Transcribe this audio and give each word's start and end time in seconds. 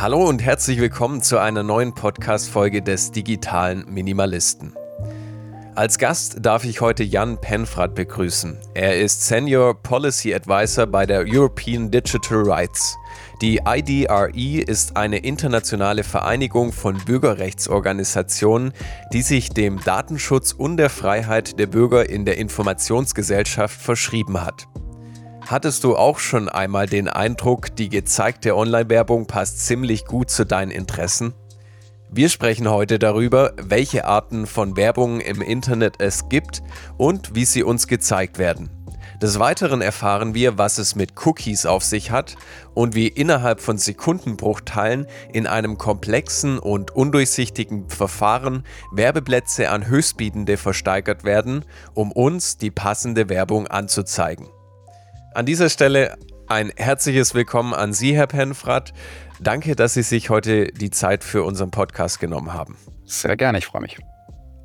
Hallo 0.00 0.26
und 0.26 0.42
herzlich 0.42 0.80
willkommen 0.80 1.20
zu 1.20 1.36
einer 1.36 1.62
neuen 1.62 1.94
Podcast-Folge 1.94 2.80
des 2.80 3.12
Digitalen 3.12 3.84
Minimalisten. 3.92 4.74
Als 5.74 5.98
Gast 5.98 6.38
darf 6.40 6.64
ich 6.64 6.80
heute 6.80 7.04
Jan 7.04 7.38
Penfrat 7.38 7.94
begrüßen. 7.94 8.56
Er 8.72 8.98
ist 8.98 9.26
Senior 9.26 9.74
Policy 9.74 10.32
Advisor 10.32 10.86
bei 10.86 11.04
der 11.04 11.26
European 11.28 11.90
Digital 11.90 12.44
Rights. 12.50 12.96
Die 13.42 13.60
IDRE 13.62 14.62
ist 14.62 14.96
eine 14.96 15.18
internationale 15.18 16.02
Vereinigung 16.02 16.72
von 16.72 16.96
Bürgerrechtsorganisationen, 17.04 18.72
die 19.12 19.20
sich 19.20 19.50
dem 19.50 19.80
Datenschutz 19.84 20.52
und 20.52 20.78
der 20.78 20.88
Freiheit 20.88 21.58
der 21.58 21.66
Bürger 21.66 22.08
in 22.08 22.24
der 22.24 22.38
Informationsgesellschaft 22.38 23.78
verschrieben 23.78 24.40
hat. 24.40 24.66
Hattest 25.50 25.82
du 25.82 25.96
auch 25.96 26.20
schon 26.20 26.48
einmal 26.48 26.86
den 26.86 27.08
Eindruck, 27.08 27.74
die 27.74 27.88
gezeigte 27.88 28.54
Online-Werbung 28.54 29.26
passt 29.26 29.66
ziemlich 29.66 30.04
gut 30.04 30.30
zu 30.30 30.46
deinen 30.46 30.70
Interessen? 30.70 31.34
Wir 32.08 32.28
sprechen 32.28 32.70
heute 32.70 33.00
darüber, 33.00 33.54
welche 33.60 34.04
Arten 34.04 34.46
von 34.46 34.76
Werbung 34.76 35.18
im 35.20 35.42
Internet 35.42 35.96
es 35.98 36.28
gibt 36.28 36.62
und 36.98 37.34
wie 37.34 37.44
sie 37.44 37.64
uns 37.64 37.88
gezeigt 37.88 38.38
werden. 38.38 38.70
Des 39.20 39.40
Weiteren 39.40 39.82
erfahren 39.82 40.34
wir, 40.34 40.56
was 40.56 40.78
es 40.78 40.94
mit 40.94 41.14
Cookies 41.26 41.66
auf 41.66 41.82
sich 41.82 42.12
hat 42.12 42.36
und 42.74 42.94
wie 42.94 43.08
innerhalb 43.08 43.60
von 43.60 43.76
Sekundenbruchteilen 43.76 45.08
in 45.32 45.48
einem 45.48 45.78
komplexen 45.78 46.60
und 46.60 46.92
undurchsichtigen 46.92 47.88
Verfahren 47.88 48.62
Werbeplätze 48.92 49.70
an 49.70 49.88
Höchstbietende 49.88 50.56
versteigert 50.56 51.24
werden, 51.24 51.64
um 51.92 52.12
uns 52.12 52.56
die 52.56 52.70
passende 52.70 53.28
Werbung 53.28 53.66
anzuzeigen. 53.66 54.46
An 55.32 55.46
dieser 55.46 55.68
Stelle 55.68 56.16
ein 56.48 56.72
herzliches 56.76 57.36
Willkommen 57.36 57.72
an 57.72 57.92
Sie, 57.92 58.16
Herr 58.16 58.26
Penfrat. 58.26 58.92
Danke, 59.38 59.76
dass 59.76 59.94
Sie 59.94 60.02
sich 60.02 60.28
heute 60.28 60.66
die 60.66 60.90
Zeit 60.90 61.22
für 61.22 61.44
unseren 61.44 61.70
Podcast 61.70 62.18
genommen 62.18 62.52
haben. 62.52 62.76
Sehr 63.04 63.36
gerne, 63.36 63.58
ich 63.58 63.66
freue 63.66 63.82
mich. 63.82 63.96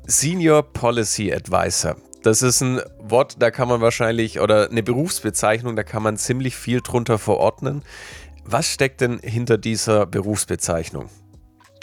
Senior 0.06 0.64
Policy 0.64 1.32
Advisor. 1.32 1.94
Das 2.24 2.42
ist 2.42 2.62
ein 2.62 2.80
Wort, 2.98 3.36
da 3.40 3.52
kann 3.52 3.68
man 3.68 3.80
wahrscheinlich, 3.80 4.40
oder 4.40 4.68
eine 4.68 4.82
Berufsbezeichnung, 4.82 5.76
da 5.76 5.84
kann 5.84 6.02
man 6.02 6.16
ziemlich 6.16 6.56
viel 6.56 6.80
drunter 6.80 7.18
verordnen. 7.18 7.84
Was 8.44 8.66
steckt 8.66 9.00
denn 9.00 9.20
hinter 9.20 9.58
dieser 9.58 10.04
Berufsbezeichnung? 10.04 11.08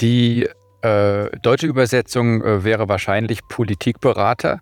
Die 0.02 0.50
äh, 0.82 1.30
deutsche 1.42 1.68
Übersetzung 1.68 2.44
äh, 2.44 2.66
wäre 2.66 2.90
wahrscheinlich 2.90 3.48
Politikberater. 3.48 4.60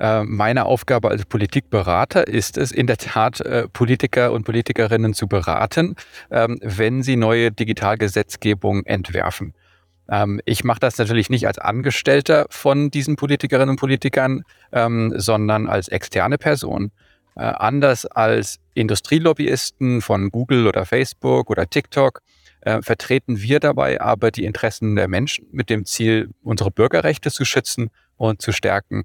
Äh, 0.00 0.24
meine 0.24 0.66
Aufgabe 0.66 1.08
als 1.08 1.24
Politikberater 1.24 2.26
ist 2.26 2.58
es, 2.58 2.72
in 2.72 2.86
der 2.86 2.96
Tat 2.96 3.40
äh, 3.40 3.68
Politiker 3.68 4.32
und 4.32 4.44
Politikerinnen 4.44 5.14
zu 5.14 5.28
beraten, 5.28 5.94
ähm, 6.30 6.58
wenn 6.62 7.02
sie 7.02 7.16
neue 7.16 7.52
Digitalgesetzgebung 7.52 8.84
entwerfen. 8.86 9.54
Ähm, 10.08 10.40
ich 10.44 10.64
mache 10.64 10.80
das 10.80 10.98
natürlich 10.98 11.30
nicht 11.30 11.46
als 11.46 11.58
Angestellter 11.58 12.46
von 12.50 12.90
diesen 12.90 13.16
Politikerinnen 13.16 13.70
und 13.70 13.80
Politikern, 13.80 14.42
ähm, 14.72 15.12
sondern 15.16 15.68
als 15.68 15.88
externe 15.88 16.38
Person. 16.38 16.90
Äh, 17.36 17.42
anders 17.42 18.04
als 18.04 18.58
Industrielobbyisten 18.74 20.02
von 20.02 20.30
Google 20.30 20.66
oder 20.66 20.86
Facebook 20.86 21.50
oder 21.50 21.68
TikTok 21.68 22.20
vertreten 22.80 23.42
wir 23.42 23.60
dabei 23.60 24.00
aber 24.00 24.30
die 24.30 24.46
Interessen 24.46 24.96
der 24.96 25.06
Menschen 25.06 25.46
mit 25.52 25.68
dem 25.68 25.84
Ziel, 25.84 26.30
unsere 26.42 26.70
Bürgerrechte 26.70 27.30
zu 27.30 27.44
schützen 27.44 27.90
und 28.16 28.40
zu 28.40 28.52
stärken 28.52 29.04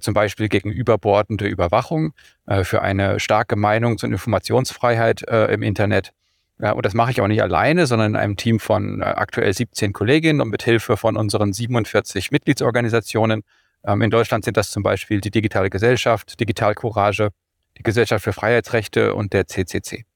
zum 0.00 0.14
Beispiel 0.14 0.48
gegen 0.48 0.70
überbordende 0.70 1.46
Überwachung, 1.46 2.12
äh, 2.46 2.64
für 2.64 2.82
eine 2.82 3.20
starke 3.20 3.56
Meinungs- 3.56 4.04
und 4.04 4.12
Informationsfreiheit 4.12 5.22
äh, 5.28 5.46
im 5.52 5.62
Internet. 5.62 6.12
Und 6.58 6.86
das 6.86 6.94
mache 6.94 7.10
ich 7.10 7.20
auch 7.20 7.26
nicht 7.26 7.42
alleine, 7.42 7.86
sondern 7.86 8.12
in 8.12 8.16
einem 8.16 8.36
Team 8.36 8.60
von 8.60 9.02
äh, 9.02 9.04
aktuell 9.04 9.52
17 9.52 9.92
Kolleginnen 9.92 10.40
und 10.40 10.48
mit 10.48 10.62
Hilfe 10.62 10.96
von 10.96 11.16
unseren 11.16 11.52
47 11.52 12.30
Mitgliedsorganisationen. 12.30 13.42
Ähm, 13.84 14.00
in 14.00 14.10
Deutschland 14.10 14.44
sind 14.44 14.56
das 14.56 14.70
zum 14.70 14.82
Beispiel 14.82 15.20
die 15.20 15.30
Digitale 15.30 15.68
Gesellschaft, 15.68 16.40
Digital 16.40 16.74
Courage, 16.74 17.28
die 17.76 17.82
Gesellschaft 17.82 18.24
für 18.24 18.32
Freiheitsrechte 18.32 19.14
und 19.14 19.34
der 19.34 19.46
CCC. 19.46 20.06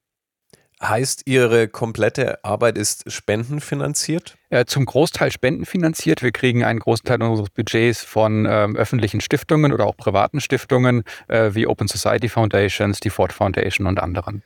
Heißt, 0.82 1.22
Ihre 1.26 1.68
komplette 1.68 2.42
Arbeit 2.42 2.78
ist 2.78 3.12
spendenfinanziert? 3.12 4.38
Äh, 4.48 4.64
zum 4.64 4.86
Großteil 4.86 5.30
spendenfinanziert. 5.30 6.22
Wir 6.22 6.32
kriegen 6.32 6.64
einen 6.64 6.78
Großteil 6.78 7.22
unseres 7.22 7.50
Budgets 7.50 8.02
von 8.02 8.46
ähm, 8.48 8.76
öffentlichen 8.76 9.20
Stiftungen 9.20 9.74
oder 9.74 9.84
auch 9.84 9.96
privaten 9.96 10.40
Stiftungen 10.40 11.02
äh, 11.28 11.50
wie 11.52 11.66
Open 11.66 11.86
Society 11.86 12.30
Foundations, 12.30 12.98
die 12.98 13.10
Ford 13.10 13.34
Foundation 13.34 13.86
und 13.86 14.00
anderen. 14.00 14.42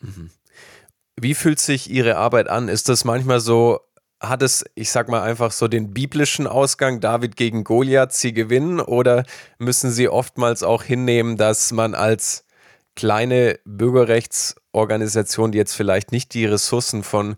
Mhm. 0.00 0.30
Wie 1.20 1.34
fühlt 1.34 1.58
sich 1.58 1.90
Ihre 1.90 2.16
Arbeit 2.16 2.48
an? 2.48 2.68
Ist 2.68 2.88
das 2.88 3.04
manchmal 3.04 3.40
so, 3.40 3.80
hat 4.18 4.40
es, 4.40 4.64
ich 4.74 4.90
sag 4.90 5.10
mal 5.10 5.20
einfach 5.20 5.52
so 5.52 5.68
den 5.68 5.92
biblischen 5.92 6.46
Ausgang, 6.46 7.00
David 7.00 7.36
gegen 7.36 7.64
Goliath, 7.64 8.14
sie 8.14 8.32
gewinnen? 8.32 8.80
Oder 8.80 9.24
müssen 9.58 9.90
Sie 9.90 10.08
oftmals 10.08 10.62
auch 10.62 10.82
hinnehmen, 10.82 11.36
dass 11.36 11.70
man 11.70 11.94
als 11.94 12.46
kleine 13.00 13.58
Bürgerrechtsorganisation, 13.64 15.52
die 15.52 15.58
jetzt 15.58 15.74
vielleicht 15.74 16.12
nicht 16.12 16.34
die 16.34 16.44
Ressourcen 16.44 17.02
von 17.02 17.36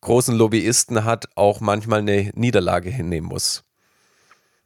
großen 0.00 0.34
Lobbyisten 0.36 1.04
hat, 1.04 1.28
auch 1.36 1.60
manchmal 1.60 2.00
eine 2.00 2.32
Niederlage 2.34 2.90
hinnehmen 2.90 3.28
muss. 3.28 3.62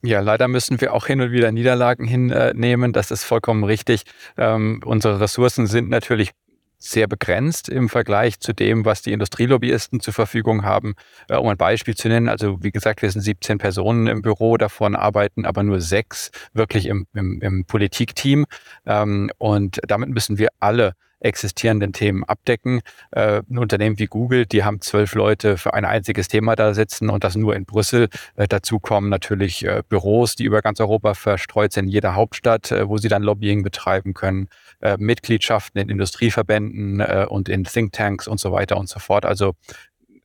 Ja, 0.00 0.20
leider 0.20 0.48
müssen 0.48 0.80
wir 0.80 0.94
auch 0.94 1.06
hin 1.06 1.20
und 1.20 1.32
wieder 1.32 1.52
Niederlagen 1.52 2.06
hinnehmen. 2.06 2.94
Das 2.94 3.10
ist 3.10 3.24
vollkommen 3.24 3.62
richtig. 3.62 4.04
Ähm, 4.38 4.80
unsere 4.86 5.20
Ressourcen 5.20 5.66
sind 5.66 5.90
natürlich 5.90 6.30
sehr 6.78 7.08
begrenzt 7.08 7.68
im 7.68 7.88
Vergleich 7.88 8.40
zu 8.40 8.52
dem, 8.52 8.84
was 8.84 9.02
die 9.02 9.12
Industrielobbyisten 9.12 10.00
zur 10.00 10.14
Verfügung 10.14 10.64
haben. 10.64 10.94
Äh, 11.28 11.36
um 11.36 11.48
ein 11.48 11.56
Beispiel 11.56 11.96
zu 11.96 12.08
nennen, 12.08 12.28
also 12.28 12.62
wie 12.62 12.70
gesagt, 12.70 13.02
wir 13.02 13.10
sind 13.10 13.22
17 13.22 13.58
Personen 13.58 14.06
im 14.06 14.22
Büro, 14.22 14.56
davon 14.56 14.94
arbeiten 14.94 15.44
aber 15.44 15.62
nur 15.62 15.80
sechs 15.80 16.30
wirklich 16.52 16.86
im, 16.86 17.06
im, 17.14 17.40
im 17.40 17.64
Politikteam. 17.64 18.46
Ähm, 18.86 19.30
und 19.38 19.80
damit 19.86 20.10
müssen 20.10 20.38
wir 20.38 20.48
alle 20.60 20.94
existierenden 21.20 21.92
Themen 21.92 22.24
abdecken. 22.24 22.80
Äh, 23.10 23.42
ein 23.48 23.58
Unternehmen 23.58 23.98
wie 23.98 24.06
Google, 24.06 24.46
die 24.46 24.64
haben 24.64 24.80
zwölf 24.80 25.14
Leute 25.14 25.56
für 25.56 25.74
ein 25.74 25.84
einziges 25.84 26.28
Thema 26.28 26.56
da 26.56 26.74
sitzen 26.74 27.10
und 27.10 27.24
das 27.24 27.36
nur 27.36 27.56
in 27.56 27.64
Brüssel. 27.64 28.08
Äh, 28.36 28.48
dazu 28.48 28.78
kommen 28.78 29.08
natürlich 29.08 29.64
äh, 29.64 29.82
Büros, 29.88 30.36
die 30.36 30.44
über 30.44 30.62
ganz 30.62 30.80
Europa 30.80 31.14
verstreut 31.14 31.72
sind, 31.72 31.86
in 31.86 31.90
jeder 31.90 32.14
Hauptstadt, 32.14 32.70
äh, 32.70 32.88
wo 32.88 32.98
sie 32.98 33.08
dann 33.08 33.22
Lobbying 33.22 33.62
betreiben 33.62 34.14
können, 34.14 34.48
äh, 34.80 34.96
Mitgliedschaften 34.98 35.80
in 35.80 35.88
Industrieverbänden 35.88 37.00
äh, 37.00 37.26
und 37.28 37.48
in 37.48 37.64
Thinktanks 37.64 38.28
und 38.28 38.38
so 38.38 38.52
weiter 38.52 38.76
und 38.76 38.88
so 38.88 39.00
fort. 39.00 39.24
Also 39.24 39.54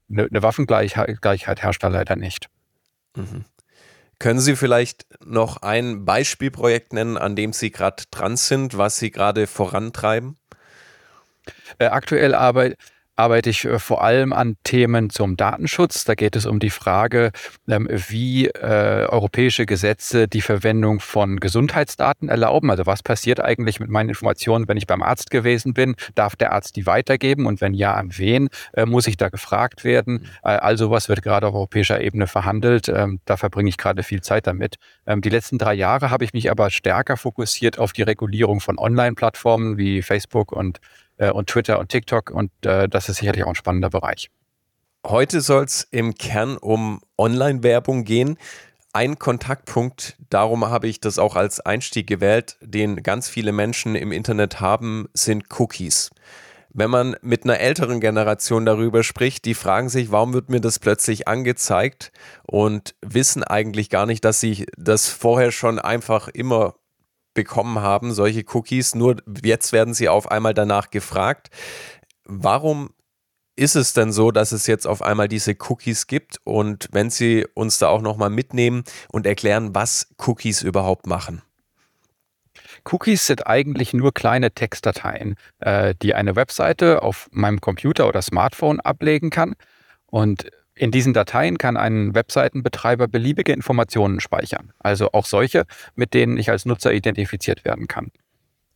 eine, 0.10 0.26
eine 0.26 0.44
Waffengleichheit 0.44 1.62
herrscht 1.62 1.84
da 1.84 1.88
leider 1.88 2.16
nicht. 2.16 2.50
Mhm. 3.16 3.46
Können 4.20 4.40
Sie 4.40 4.56
vielleicht 4.56 5.06
noch 5.26 5.58
ein 5.58 6.06
Beispielprojekt 6.06 6.94
nennen, 6.94 7.18
an 7.18 7.36
dem 7.36 7.52
Sie 7.52 7.72
gerade 7.72 8.04
dran 8.10 8.38
sind, 8.38 8.78
was 8.78 8.98
Sie 8.98 9.12
gerade 9.12 9.48
vorantreiben? 9.48 10.38
Äh, 11.80 11.86
aktuell 11.86 12.36
arbeit, 12.36 12.78
arbeite 13.16 13.50
ich 13.50 13.66
äh, 13.66 13.80
vor 13.80 14.04
allem 14.04 14.34
an 14.34 14.58
Themen 14.64 15.10
zum 15.10 15.38
Datenschutz. 15.38 16.04
Da 16.06 16.16
geht 16.16 16.36
es 16.36 16.46
um 16.46 16.60
die 16.60 16.70
Frage, 16.70 17.32
ähm, 17.68 17.88
wie 17.90 18.48
äh, 18.48 19.06
europäische 19.08 19.66
Gesetze 19.66 20.28
die 20.28 20.42
Verwendung 20.42 21.00
von 21.00 21.40
Gesundheitsdaten 21.40 22.30
erlauben. 22.30 22.72
Also 22.72 22.86
was 22.86 23.04
passiert 23.04 23.40
eigentlich 23.40 23.80
mit 23.80 23.90
meinen 23.90 24.10
Informationen, 24.10 24.68
wenn 24.68 24.78
ich 24.78 24.88
beim 24.88 25.04
Arzt 25.04 25.30
gewesen 25.30 25.74
bin? 25.74 25.96
Darf 26.16 26.36
der 26.36 26.54
Arzt 26.54 26.76
die 26.76 26.86
weitergeben? 26.86 27.46
Und 27.46 27.62
wenn 27.62 27.74
ja, 27.74 27.94
an 27.94 28.18
wen 28.18 28.50
muss 28.86 29.08
ich 29.08 29.18
da 29.18 29.30
gefragt 29.30 29.84
werden? 29.84 30.14
Mhm. 30.14 30.28
Also 30.42 30.90
was 30.92 31.10
wird 31.10 31.22
gerade 31.22 31.48
auf 31.48 31.54
europäischer 31.54 32.02
Ebene 32.02 32.28
verhandelt? 32.28 32.90
Ähm, 32.90 33.20
da 33.26 33.38
verbringe 33.38 33.70
ich 33.70 33.78
gerade 33.78 34.04
viel 34.04 34.22
Zeit 34.22 34.48
damit. 34.48 34.76
Ähm, 35.06 35.22
die 35.22 35.30
letzten 35.30 35.58
drei 35.58 35.74
Jahre 35.74 36.10
habe 36.10 36.24
ich 36.24 36.34
mich 36.34 36.50
aber 36.50 36.70
stärker 36.70 37.18
fokussiert 37.18 37.78
auf 37.80 37.94
die 37.94 38.04
Regulierung 38.04 38.60
von 38.60 38.78
Online-Plattformen 38.78 39.78
wie 39.78 40.02
Facebook 40.02 40.52
und 40.52 40.80
äh, 41.18 41.32
und 41.32 41.50
Twitter 41.50 41.80
und 41.80 41.90
TikTok 41.90 42.32
und 42.32 42.52
äh, 42.66 42.88
das 42.88 43.10
ist 43.10 43.18
sicherlich 43.18 43.44
auch 43.44 43.50
ein 43.50 43.56
spannender 43.56 43.90
Bereich. 43.90 44.30
Heute 45.06 45.42
soll 45.42 45.66
es 45.66 45.86
im 45.92 46.16
Kern 46.16 46.58
um 46.58 47.02
Online-Werbung 47.18 48.06
gehen. 48.06 48.38
Ein 48.94 49.20
Kontaktpunkt, 49.20 50.16
darum 50.30 50.66
habe 50.70 50.88
ich 50.88 51.02
das 51.02 51.20
auch 51.20 51.36
als 51.36 51.60
Einstieg 51.60 52.08
gewählt, 52.08 52.58
den 52.62 53.04
ganz 53.04 53.28
viele 53.28 53.52
Menschen 53.52 53.96
im 53.96 54.12
Internet 54.12 54.62
haben, 54.62 55.10
sind 55.14 55.46
Cookies. 55.60 56.12
Wenn 56.70 56.90
man 56.90 57.16
mit 57.22 57.44
einer 57.44 57.60
älteren 57.60 58.00
Generation 58.00 58.66
darüber 58.66 59.04
spricht, 59.04 59.46
die 59.46 59.54
fragen 59.54 59.90
sich, 59.90 60.12
warum 60.12 60.34
wird 60.34 60.50
mir 60.50 60.62
das 60.62 60.80
plötzlich 60.80 61.28
angezeigt 61.28 62.12
und 62.48 62.96
wissen 63.02 63.44
eigentlich 63.44 63.90
gar 63.90 64.06
nicht, 64.06 64.24
dass 64.26 64.40
sie 64.40 64.66
das 64.78 65.10
vorher 65.10 65.52
schon 65.52 65.80
einfach 65.80 66.30
immer 66.30 66.76
bekommen 67.34 67.80
haben, 67.80 68.14
solche 68.14 68.44
Cookies. 68.54 68.96
Nur 68.96 69.18
jetzt 69.44 69.74
werden 69.74 69.94
sie 69.94 70.10
auf 70.10 70.30
einmal 70.32 70.54
danach 70.54 70.90
gefragt. 70.90 71.50
Warum 72.26 72.92
ist 73.56 73.76
es 73.76 73.94
denn 73.94 74.12
so, 74.12 74.32
dass 74.32 74.52
es 74.52 74.68
jetzt 74.68 74.88
auf 74.88 75.02
einmal 75.02 75.28
diese 75.28 75.56
Cookies 75.70 76.08
gibt? 76.08 76.38
Und 76.44 76.90
wenn 76.92 77.10
Sie 77.10 77.46
uns 77.54 77.78
da 77.78 77.88
auch 77.88 78.02
nochmal 78.02 78.30
mitnehmen 78.30 78.84
und 79.12 79.26
erklären, 79.26 79.76
was 79.76 80.08
Cookies 80.26 80.62
überhaupt 80.62 81.08
machen. 81.08 81.42
Cookies 82.86 83.28
sind 83.28 83.48
eigentlich 83.48 83.94
nur 83.94 84.14
kleine 84.14 84.52
Textdateien, 84.52 85.36
äh, 85.60 85.96
die 86.02 86.16
eine 86.16 86.36
Webseite 86.36 87.02
auf 87.02 87.30
meinem 87.32 87.62
Computer 87.62 88.08
oder 88.08 88.22
Smartphone 88.22 88.80
ablegen 88.80 89.30
kann. 89.30 89.56
Und 90.08 90.50
in 90.76 90.92
diesen 90.92 91.14
Dateien 91.14 91.58
kann 91.58 91.78
ein 91.78 92.16
Webseitenbetreiber 92.16 93.08
beliebige 93.08 93.54
Informationen 93.54 94.20
speichern, 94.20 94.74
also 94.80 95.12
auch 95.14 95.26
solche, 95.26 95.66
mit 95.96 96.14
denen 96.14 96.38
ich 96.38 96.50
als 96.50 96.66
Nutzer 96.66 96.94
identifiziert 96.94 97.64
werden 97.64 97.88
kann. 97.88 98.12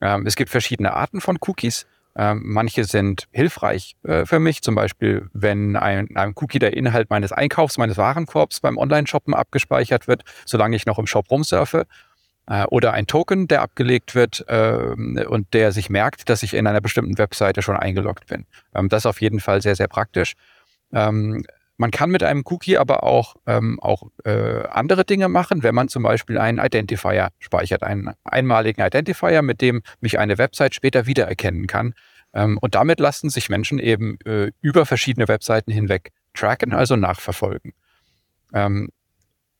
Ähm, 0.02 0.26
es 0.26 0.36
gibt 0.36 0.50
verschiedene 0.50 0.94
Arten 0.94 1.22
von 1.22 1.38
Cookies. 1.42 1.88
Ähm, 2.16 2.42
manche 2.46 2.84
sind 2.84 3.28
hilfreich 3.32 3.96
äh, 4.04 4.26
für 4.26 4.40
mich, 4.40 4.62
zum 4.62 4.76
Beispiel, 4.76 5.30
wenn 5.34 5.76
ein, 5.76 6.16
ein 6.16 6.34
Cookie 6.36 6.60
der 6.60 6.76
Inhalt 6.76 7.10
meines 7.10 7.32
Einkaufs, 7.32 7.78
meines 7.78 7.98
Warenkorbs 7.98 8.60
beim 8.60 8.78
Online-Shoppen 8.78 9.34
abgespeichert 9.34 10.08
wird, 10.08 10.24
solange 10.46 10.76
ich 10.76 10.86
noch 10.86 10.98
im 11.00 11.08
Shop 11.08 11.30
rumsurfe. 11.30 11.86
Äh, 12.48 12.64
oder 12.66 12.94
ein 12.94 13.08
Token, 13.08 13.48
der 13.48 13.62
abgelegt 13.62 14.16
wird 14.16 14.46
ähm, 14.48 15.24
und 15.28 15.54
der 15.54 15.72
sich 15.72 15.90
merkt, 15.90 16.30
dass 16.30 16.44
ich 16.44 16.54
in 16.54 16.66
einer 16.66 16.82
bestimmten 16.82 17.18
Webseite 17.18 17.62
schon 17.62 17.76
eingeloggt 17.76 18.28
bin. 18.28 18.46
Ähm, 18.74 18.90
das 18.90 19.04
ist 19.04 19.08
auf 19.08 19.22
jeden 19.22 19.40
Fall 19.40 19.62
sehr, 19.62 19.76
sehr 19.76 19.88
praktisch. 19.88 20.34
Ähm, 20.94 21.44
man 21.77 21.91
kann 21.91 22.09
mit 22.09 22.24
einem 22.24 22.44
Cookie 22.45 22.77
aber 22.77 23.03
auch, 23.03 23.35
ähm, 23.45 23.79
auch 23.79 24.03
äh, 24.25 24.63
andere 24.68 25.06
Dinge 25.06 25.29
machen, 25.29 25.63
wenn 25.63 25.75
man 25.75 25.88
zum 25.88 26.03
Beispiel 26.03 26.38
einen 26.38 26.57
Identifier 26.57 27.29
speichert, 27.39 27.83
einen 27.83 28.13
einmaligen 28.24 28.81
Identifier, 28.81 29.41
mit 29.44 29.62
dem 29.62 29.83
mich 30.01 30.18
eine 30.19 30.38
Website 30.38 30.74
später 30.74 31.06
wiedererkennen 31.06 31.68
kann. 31.68 31.94
Ähm, 32.33 32.57
und 32.59 32.75
damit 32.75 33.00
lassen 33.00 33.29
sich 33.29 33.50
Menschen 33.50 33.79
eben 33.79 34.18
äh, 34.25 34.51
über 34.62 34.85
verschiedene 34.85 35.27
Webseiten 35.27 35.71
hinweg 35.71 36.12
tracken, 36.33 36.74
also 36.74 36.95
nachverfolgen. 36.95 37.74
Ähm, 38.53 38.89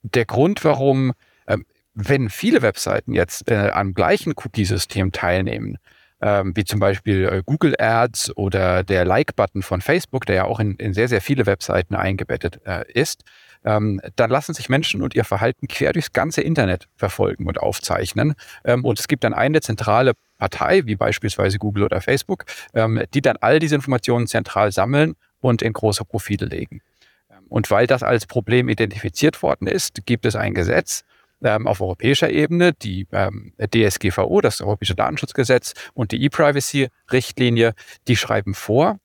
der 0.02 0.26
Grund, 0.26 0.64
warum, 0.64 1.14
äh, 1.46 1.58
wenn 1.94 2.30
viele 2.30 2.62
Webseiten 2.64 3.14
jetzt 3.14 3.50
äh, 3.50 3.70
am 3.70 3.94
gleichen 3.94 4.34
Cookie-System 4.36 5.12
teilnehmen, 5.12 5.78
ähm, 6.22 6.56
wie 6.56 6.64
zum 6.64 6.80
Beispiel 6.80 7.26
äh, 7.26 7.44
Google 7.46 7.76
Ads 7.80 8.36
oder 8.36 8.84
der 8.84 9.06
Like-Button 9.06 9.62
von 9.62 9.82
Facebook, 9.82 10.26
der 10.26 10.36
ja 10.36 10.46
auch 10.46 10.60
in, 10.60 10.76
in, 10.76 10.94
sehr, 10.94 11.08
sehr 11.08 11.22
viele 11.22 11.46
Webseiten 11.46 11.96
eingebettet 11.96 12.60
äh, 12.66 12.92
ist, 12.92 13.24
ähm, 13.64 14.02
dann 14.16 14.30
lassen 14.30 14.54
sich 14.54 14.70
Menschen 14.70 15.02
und 15.02 15.16
ihr 15.16 15.26
Verhalten 15.26 15.68
quer 15.68 15.94
durchs 15.94 16.14
ganze 16.14 16.42
Internet 16.42 16.88
verfolgen 16.96 17.48
und 17.48 17.60
aufzeichnen. 17.60 18.36
Ähm, 18.64 18.86
und 18.86 19.00
es 19.00 19.08
gibt 19.08 19.24
dann 19.24 19.34
eine 19.34 19.62
zentrale 19.62 20.14
Partei, 20.38 20.86
wie 20.86 20.96
beispielsweise 20.96 21.58
Google 21.58 21.84
oder 21.84 22.02
Facebook, 22.02 22.46
ähm, 22.74 23.04
die 23.14 23.22
dann 23.22 23.38
all 23.42 23.60
diese 23.60 23.76
Informationen 23.76 24.28
zentral 24.28 24.72
sammeln 24.72 25.16
und 25.40 25.62
in 25.62 25.74
große 25.74 26.06
Profile 26.06 26.46
legen. 26.46 26.82
Ähm, 27.30 27.46
und 27.50 27.70
weil 27.70 27.88
das 27.88 28.04
als 28.04 28.26
Problem 28.26 28.70
identifiziert 28.70 29.42
worden 29.42 29.68
ist, 29.68 30.06
gibt 30.06 30.26
es 30.26 30.36
ein 30.36 30.54
Gesetz, 30.54 31.04
ähm, 31.44 31.68
auf 31.68 31.82
europäischer 31.82 32.30
Ebene, 32.30 32.74
die 32.74 33.08
ähm, 33.12 33.54
DSGVO, 33.60 34.42
das 34.42 34.62
Europäische 34.62 34.96
Datenschutzgesetz 34.96 35.74
und 35.94 36.12
die 36.12 36.24
E-Privacy-Richtlinie, 36.24 37.74
die 38.08 38.16
schreiben 38.16 38.54
vor, 38.54 39.00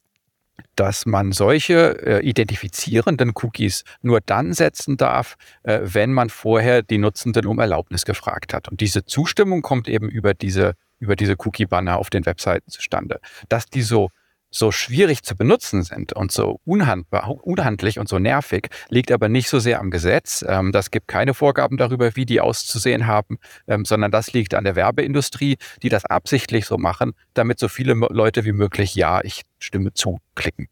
dass 0.77 1.07
man 1.07 1.33
solche 1.33 2.07
äh, 2.07 2.27
identifizierenden 2.27 3.33
Cookies 3.35 3.85
nur 4.01 4.21
dann 4.21 4.53
setzen 4.53 4.97
darf, 4.97 5.37
äh, 5.63 5.81
wenn 5.83 6.13
man 6.13 6.31
vorher 6.31 6.83
die 6.83 6.99
Nutzenden 6.99 7.47
um 7.47 7.59
Erlaubnis 7.59 8.05
gefragt 8.05 8.55
hat. 8.55 8.69
Und 8.69 8.81
diese 8.81 9.05
Zustimmung 9.05 9.63
kommt 9.63 9.89
eben 9.89 10.09
über 10.09 10.35
diese, 10.35 10.75
über 10.99 11.17
diese 11.17 11.35
Cookie-Banner 11.39 11.99
auf 11.99 12.11
den 12.11 12.27
Webseiten 12.27 12.71
zustande. 12.71 13.21
Dass 13.49 13.67
die 13.67 13.83
so 13.83 14.11
so 14.53 14.71
schwierig 14.71 15.25
zu 15.25 15.35
benutzen 15.35 15.83
sind 15.83 16.13
und 16.13 16.31
so 16.31 16.61
unhandbar, 16.65 17.29
unhandlich 17.43 17.99
und 17.99 18.09
so 18.09 18.19
nervig, 18.19 18.69
liegt 18.89 19.11
aber 19.11 19.29
nicht 19.29 19.49
so 19.49 19.59
sehr 19.59 19.81
am 19.81 19.91
Gesetz. 19.91 20.45
Ähm, 20.47 20.71
das 20.71 20.91
gibt 20.91 21.09
keine 21.09 21.35
Vorgaben 21.35 21.79
darüber, 21.79 22.15
wie 22.15 22.27
die 22.27 22.41
auszusehen 22.41 23.07
haben, 23.07 23.39
ähm, 23.67 23.85
sondern 23.85 24.13
das 24.13 24.33
liegt 24.33 24.55
an 24.55 24.65
der 24.65 24.77
Werbeindustrie, 24.77 25.57
die 25.83 25.89
das 25.89 26.05
absichtlich 26.05 26.67
so 26.67 26.79
machen, 26.79 27.13
damit 27.35 27.59
so 27.59 27.69
viele 27.69 27.95
Leute 27.95 28.45
wie 28.45 28.53
möglich 28.53 28.95
Ja, 28.95 29.25
ich 29.25 29.43
stimme 29.59 29.95
zu 29.95 30.21
klicken. 30.35 30.69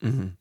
Mhm. 0.00 0.36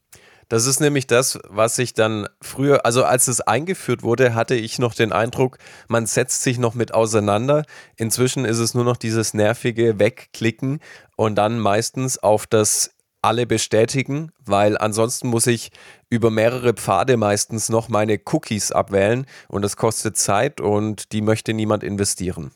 Das 0.54 0.68
ist 0.68 0.80
nämlich 0.80 1.08
das, 1.08 1.40
was 1.50 1.80
ich 1.80 1.96
dann 1.96 2.28
früher, 2.40 2.86
also 2.86 3.04
als 3.04 3.28
es 3.28 3.42
eingeführt 3.42 4.04
wurde, 4.04 4.36
hatte 4.36 4.54
ich 4.54 4.78
noch 4.78 4.94
den 4.94 5.12
Eindruck, 5.12 5.58
man 5.88 6.06
setzt 6.06 6.44
sich 6.44 6.60
noch 6.60 6.76
mit 6.76 6.94
auseinander. 6.94 7.64
Inzwischen 7.96 8.46
ist 8.46 8.60
es 8.60 8.76
nur 8.76 8.84
noch 8.84 8.98
dieses 8.98 9.34
nervige 9.34 9.98
Wegklicken 9.98 10.80
und 11.16 11.40
dann 11.40 11.58
meistens 11.58 12.20
auf 12.20 12.46
das 12.46 12.92
alle 13.24 13.48
bestätigen, 13.48 14.32
weil 14.46 14.78
ansonsten 14.78 15.28
muss 15.28 15.48
ich 15.48 15.72
über 16.12 16.30
mehrere 16.30 16.76
Pfade 16.76 17.18
meistens 17.18 17.70
noch 17.70 17.90
meine 17.90 18.20
Cookies 18.24 18.72
abwählen 18.72 19.26
und 19.48 19.64
das 19.64 19.76
kostet 19.76 20.18
Zeit 20.18 20.62
und 20.62 21.14
die 21.14 21.24
möchte 21.24 21.56
niemand 21.56 21.84
investieren. 21.84 22.52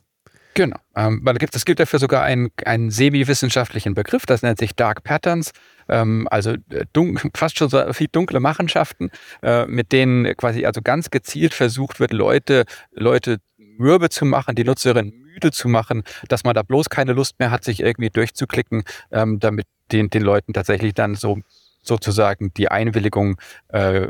Genau. 0.53 0.77
Ähm, 0.95 1.23
es 1.51 1.65
gibt 1.65 1.79
dafür 1.79 1.99
sogar 1.99 2.23
einen, 2.23 2.49
einen 2.65 2.89
semi-wissenschaftlichen 2.89 3.93
Begriff, 3.93 4.27
das 4.27 4.43
nennt 4.43 4.59
sich 4.59 4.75
Dark 4.75 5.03
Patterns, 5.03 5.51
ähm, 5.89 6.27
also 6.29 6.51
äh, 6.69 6.85
dun 6.93 7.19
fast 7.35 7.57
schon 7.57 7.69
so 7.69 7.93
viel 7.93 8.07
dunkle 8.11 8.39
Machenschaften, 8.39 9.11
äh, 9.41 9.65
mit 9.65 9.91
denen 9.91 10.35
quasi 10.37 10.65
also 10.65 10.81
ganz 10.81 11.09
gezielt 11.09 11.53
versucht 11.53 11.99
wird, 11.99 12.13
Leute, 12.13 12.65
Leute 12.91 13.37
mürbe 13.57 14.09
zu 14.09 14.25
machen, 14.25 14.55
die 14.55 14.63
Nutzerin 14.63 15.13
müde 15.37 15.51
zu 15.51 15.67
machen, 15.67 16.03
dass 16.27 16.43
man 16.43 16.55
da 16.55 16.63
bloß 16.63 16.89
keine 16.89 17.13
Lust 17.13 17.39
mehr 17.39 17.51
hat, 17.51 17.63
sich 17.63 17.81
irgendwie 17.81 18.09
durchzuklicken, 18.09 18.83
ähm, 19.11 19.39
damit 19.39 19.67
den, 19.91 20.09
den 20.09 20.23
Leuten 20.23 20.53
tatsächlich 20.53 20.93
dann 20.93 21.15
so 21.15 21.39
sozusagen 21.81 22.53
die 22.55 22.69
Einwilligung 22.69 23.39
äh, 23.69 24.07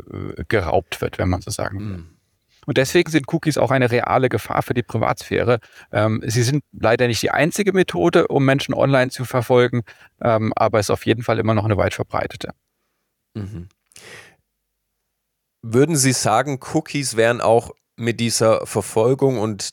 geraubt 0.48 1.00
wird, 1.00 1.18
wenn 1.18 1.28
man 1.28 1.42
so 1.42 1.50
sagen 1.50 1.78
will. 1.78 1.96
Mhm. 1.98 2.17
Und 2.68 2.76
deswegen 2.76 3.10
sind 3.10 3.32
Cookies 3.32 3.56
auch 3.56 3.70
eine 3.70 3.90
reale 3.90 4.28
Gefahr 4.28 4.60
für 4.60 4.74
die 4.74 4.82
Privatsphäre. 4.82 5.58
Ähm, 5.90 6.22
sie 6.26 6.42
sind 6.42 6.62
leider 6.70 7.06
nicht 7.06 7.22
die 7.22 7.30
einzige 7.30 7.72
Methode, 7.72 8.28
um 8.28 8.44
Menschen 8.44 8.74
online 8.74 9.10
zu 9.10 9.24
verfolgen, 9.24 9.84
ähm, 10.20 10.52
aber 10.54 10.78
es 10.78 10.86
ist 10.86 10.90
auf 10.90 11.06
jeden 11.06 11.22
Fall 11.22 11.38
immer 11.38 11.54
noch 11.54 11.64
eine 11.64 11.78
weit 11.78 11.94
verbreitete. 11.94 12.50
Mhm. 13.32 13.70
Würden 15.62 15.96
Sie 15.96 16.12
sagen, 16.12 16.60
Cookies 16.74 17.16
wären 17.16 17.40
auch 17.40 17.70
mit 17.96 18.20
dieser 18.20 18.66
Verfolgung 18.66 19.38
und 19.38 19.70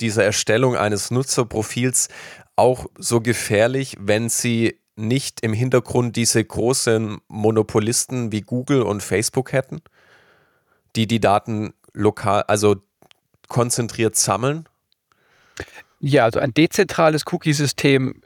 dieser 0.00 0.24
Erstellung 0.24 0.74
eines 0.74 1.12
Nutzerprofils 1.12 2.08
auch 2.56 2.86
so 2.98 3.20
gefährlich, 3.20 3.96
wenn 4.00 4.28
sie 4.28 4.80
nicht 4.96 5.44
im 5.44 5.52
Hintergrund 5.52 6.16
diese 6.16 6.44
großen 6.44 7.18
Monopolisten 7.28 8.32
wie 8.32 8.40
Google 8.40 8.82
und 8.82 9.00
Facebook 9.00 9.52
hätten, 9.52 9.80
die 10.96 11.06
die 11.06 11.20
Daten 11.20 11.74
lokal, 11.94 12.42
also 12.42 12.76
konzentriert 13.48 14.16
sammeln? 14.16 14.68
Ja, 16.00 16.24
also 16.24 16.40
ein 16.40 16.54
dezentrales 16.54 17.24
Cookie-System 17.30 18.22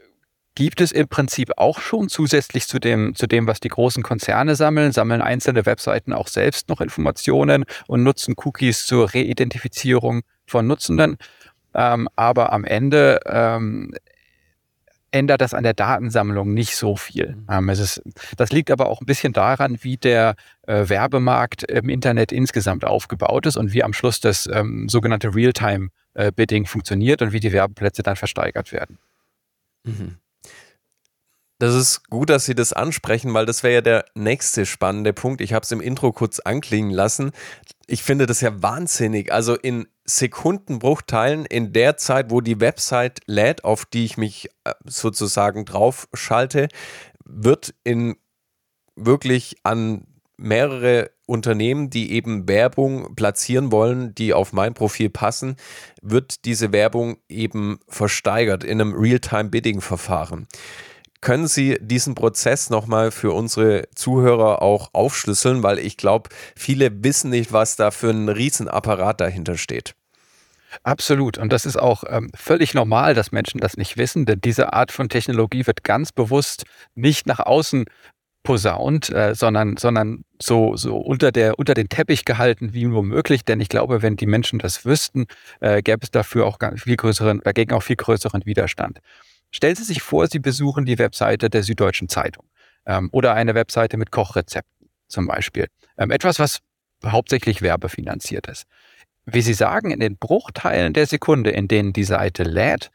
gibt 0.55 0.81
es 0.81 0.91
im 0.91 1.07
Prinzip 1.07 1.51
auch 1.57 1.79
schon 1.79 2.09
zusätzlich 2.09 2.67
zu 2.67 2.79
dem, 2.79 3.13
zu 3.13 3.27
dem, 3.27 3.45
was 3.45 3.59
die 3.59 3.67
großen 3.67 4.01
Konzerne 4.01 4.55
sammeln, 4.55 4.91
sammeln 4.91 5.21
einzelne 5.21 5.67
Webseiten 5.67 6.13
auch 6.13 6.27
selbst 6.27 6.69
noch 6.69 6.81
Informationen 6.81 7.65
und 7.85 8.01
nutzen 8.01 8.33
Cookies 8.43 8.87
zur 8.87 9.13
Reidentifizierung 9.13 10.21
von 10.47 10.65
Nutzenden. 10.65 11.17
Ähm, 11.75 12.09
aber 12.15 12.51
am 12.53 12.63
Ende 12.63 13.19
ähm, 13.27 13.93
ändert 15.11 15.41
das 15.41 15.53
an 15.53 15.63
der 15.63 15.73
Datensammlung 15.73 16.53
nicht 16.53 16.75
so 16.75 16.95
viel. 16.95 17.35
Mhm. 17.35 17.47
Ähm, 17.49 17.69
es 17.69 17.79
ist, 17.79 18.01
das 18.35 18.51
liegt 18.51 18.71
aber 18.71 18.87
auch 18.87 19.01
ein 19.01 19.05
bisschen 19.05 19.33
daran, 19.33 19.77
wie 19.81 19.97
der 19.97 20.35
äh, 20.63 20.89
Werbemarkt 20.89 21.63
im 21.63 21.89
Internet 21.89 22.31
insgesamt 22.31 22.85
aufgebaut 22.85 23.45
ist 23.45 23.57
und 23.57 23.73
wie 23.73 23.83
am 23.83 23.93
Schluss 23.93 24.19
das 24.19 24.47
ähm, 24.51 24.89
sogenannte 24.89 25.33
Realtime-Bidding 25.33 26.63
äh, 26.63 26.67
funktioniert 26.67 27.21
und 27.21 27.31
wie 27.31 27.39
die 27.39 27.51
Werbeplätze 27.51 28.03
dann 28.03 28.15
versteigert 28.15 28.71
werden. 28.71 28.97
Mhm. 29.83 30.17
Das 31.59 31.73
ist 31.73 32.07
gut, 32.09 32.29
dass 32.29 32.45
Sie 32.45 32.53
das 32.53 32.71
ansprechen, 32.71 33.33
weil 33.33 33.47
das 33.47 33.63
wäre 33.63 33.73
ja 33.75 33.81
der 33.81 34.05
nächste 34.13 34.67
spannende 34.67 35.11
Punkt. 35.11 35.41
Ich 35.41 35.53
habe 35.53 35.63
es 35.63 35.71
im 35.71 35.81
Intro 35.81 36.11
kurz 36.11 36.39
anklingen 36.39 36.91
lassen. 36.91 37.31
Ich 37.87 38.03
finde 38.03 38.27
das 38.27 38.41
ja 38.41 38.61
wahnsinnig. 38.61 39.33
Also 39.33 39.55
in 39.55 39.87
Sekundenbruchteilen 40.09 41.45
in 41.45 41.73
der 41.73 41.97
Zeit, 41.97 42.31
wo 42.31 42.41
die 42.41 42.59
Website 42.59 43.19
lädt, 43.25 43.63
auf 43.63 43.85
die 43.85 44.05
ich 44.05 44.17
mich 44.17 44.49
äh, 44.63 44.73
sozusagen 44.85 45.65
drauf 45.65 46.07
schalte, 46.13 46.69
wird 47.25 47.73
in 47.83 48.15
wirklich 48.95 49.57
an 49.63 50.07
mehrere 50.37 51.11
Unternehmen, 51.25 51.89
die 51.89 52.11
eben 52.13 52.47
Werbung 52.47 53.15
platzieren 53.15 53.71
wollen, 53.71 54.15
die 54.15 54.33
auf 54.33 54.53
mein 54.53 54.73
Profil 54.73 55.09
passen, 55.09 55.57
wird 56.01 56.45
diese 56.45 56.71
Werbung 56.71 57.17
eben 57.27 57.79
versteigert 57.89 58.63
in 58.63 58.79
einem 58.79 58.93
Real-Time-Bidding-Verfahren. 58.93 60.47
Können 61.21 61.47
Sie 61.47 61.77
diesen 61.81 62.15
Prozess 62.15 62.69
nochmal 62.69 63.11
für 63.11 63.31
unsere 63.31 63.87
Zuhörer 63.95 64.61
auch 64.61 64.89
aufschlüsseln, 64.93 65.63
weil 65.63 65.79
ich 65.79 65.97
glaube, 65.97 66.29
viele 66.55 67.03
wissen 67.03 67.31
nicht, 67.31 67.51
was 67.51 67.75
da 67.75 67.91
für 67.91 68.09
ein 68.09 68.29
Riesenapparat 68.29 69.19
dahinter 69.19 69.57
steht. 69.57 69.95
Absolut. 70.83 71.37
Und 71.37 71.51
das 71.51 71.65
ist 71.65 71.77
auch 71.77 72.03
ähm, 72.07 72.29
völlig 72.35 72.73
normal, 72.73 73.13
dass 73.13 73.31
Menschen 73.31 73.59
das 73.59 73.77
nicht 73.77 73.97
wissen, 73.97 74.25
denn 74.25 74.41
diese 74.41 74.73
Art 74.73 74.91
von 74.91 75.09
Technologie 75.09 75.65
wird 75.65 75.83
ganz 75.83 76.11
bewusst 76.11 76.65
nicht 76.93 77.25
nach 77.25 77.39
außen 77.39 77.85
posaunt, 78.43 79.09
äh, 79.09 79.35
sondern, 79.35 79.75
sondern 79.77 80.23
so, 80.41 80.77
so 80.77 80.97
unter, 80.97 81.31
der, 81.31 81.59
unter 81.59 81.73
den 81.73 81.89
Teppich 81.89 82.23
gehalten 82.23 82.73
wie 82.73 82.85
nur 82.85 83.03
möglich. 83.03 83.43
Denn 83.43 83.59
ich 83.59 83.69
glaube, 83.69 84.01
wenn 84.01 84.15
die 84.15 84.25
Menschen 84.25 84.59
das 84.59 84.85
wüssten, 84.85 85.25
äh, 85.59 85.81
gäbe 85.81 85.99
es 86.03 86.11
dafür 86.11 86.45
auch 86.45 86.57
viel 86.75 86.95
größeren, 86.95 87.41
dagegen 87.43 87.73
auch 87.73 87.83
viel 87.83 87.97
größeren 87.97 88.45
Widerstand. 88.45 88.99
Stellen 89.51 89.75
Sie 89.75 89.83
sich 89.83 90.01
vor, 90.01 90.27
Sie 90.27 90.39
besuchen 90.39 90.85
die 90.85 90.99
Webseite 90.99 91.49
der 91.49 91.63
Süddeutschen 91.63 92.09
Zeitung 92.09 92.45
ähm, 92.85 93.09
oder 93.11 93.33
eine 93.33 93.55
Webseite 93.55 93.97
mit 93.97 94.11
Kochrezepten 94.11 94.89
zum 95.07 95.27
Beispiel. 95.27 95.67
Ähm, 95.97 96.11
etwas, 96.11 96.39
was 96.39 96.59
hauptsächlich 97.05 97.61
werbefinanziert 97.61 98.47
ist. 98.47 98.65
Wie 99.25 99.41
Sie 99.41 99.53
sagen, 99.53 99.91
in 99.91 99.99
den 99.99 100.17
Bruchteilen 100.17 100.93
der 100.93 101.05
Sekunde, 101.05 101.51
in 101.51 101.67
denen 101.67 101.93
die 101.93 102.03
Seite 102.03 102.43
lädt, 102.43 102.91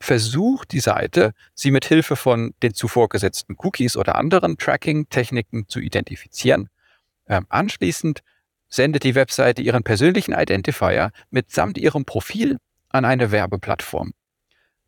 versucht 0.00 0.72
die 0.72 0.80
Seite, 0.80 1.32
sie 1.54 1.70
mit 1.70 1.84
Hilfe 1.84 2.16
von 2.16 2.54
den 2.62 2.74
zuvor 2.74 3.08
gesetzten 3.08 3.54
Cookies 3.58 3.96
oder 3.96 4.16
anderen 4.16 4.58
Tracking-Techniken 4.58 5.68
zu 5.68 5.78
identifizieren. 5.80 6.68
Ähm, 7.28 7.46
anschließend 7.48 8.22
sendet 8.68 9.04
die 9.04 9.14
Webseite 9.14 9.62
ihren 9.62 9.82
persönlichen 9.82 10.34
Identifier 10.34 11.12
mitsamt 11.30 11.78
ihrem 11.78 12.04
Profil 12.04 12.58
an 12.90 13.04
eine 13.04 13.30
Werbeplattform. 13.30 14.12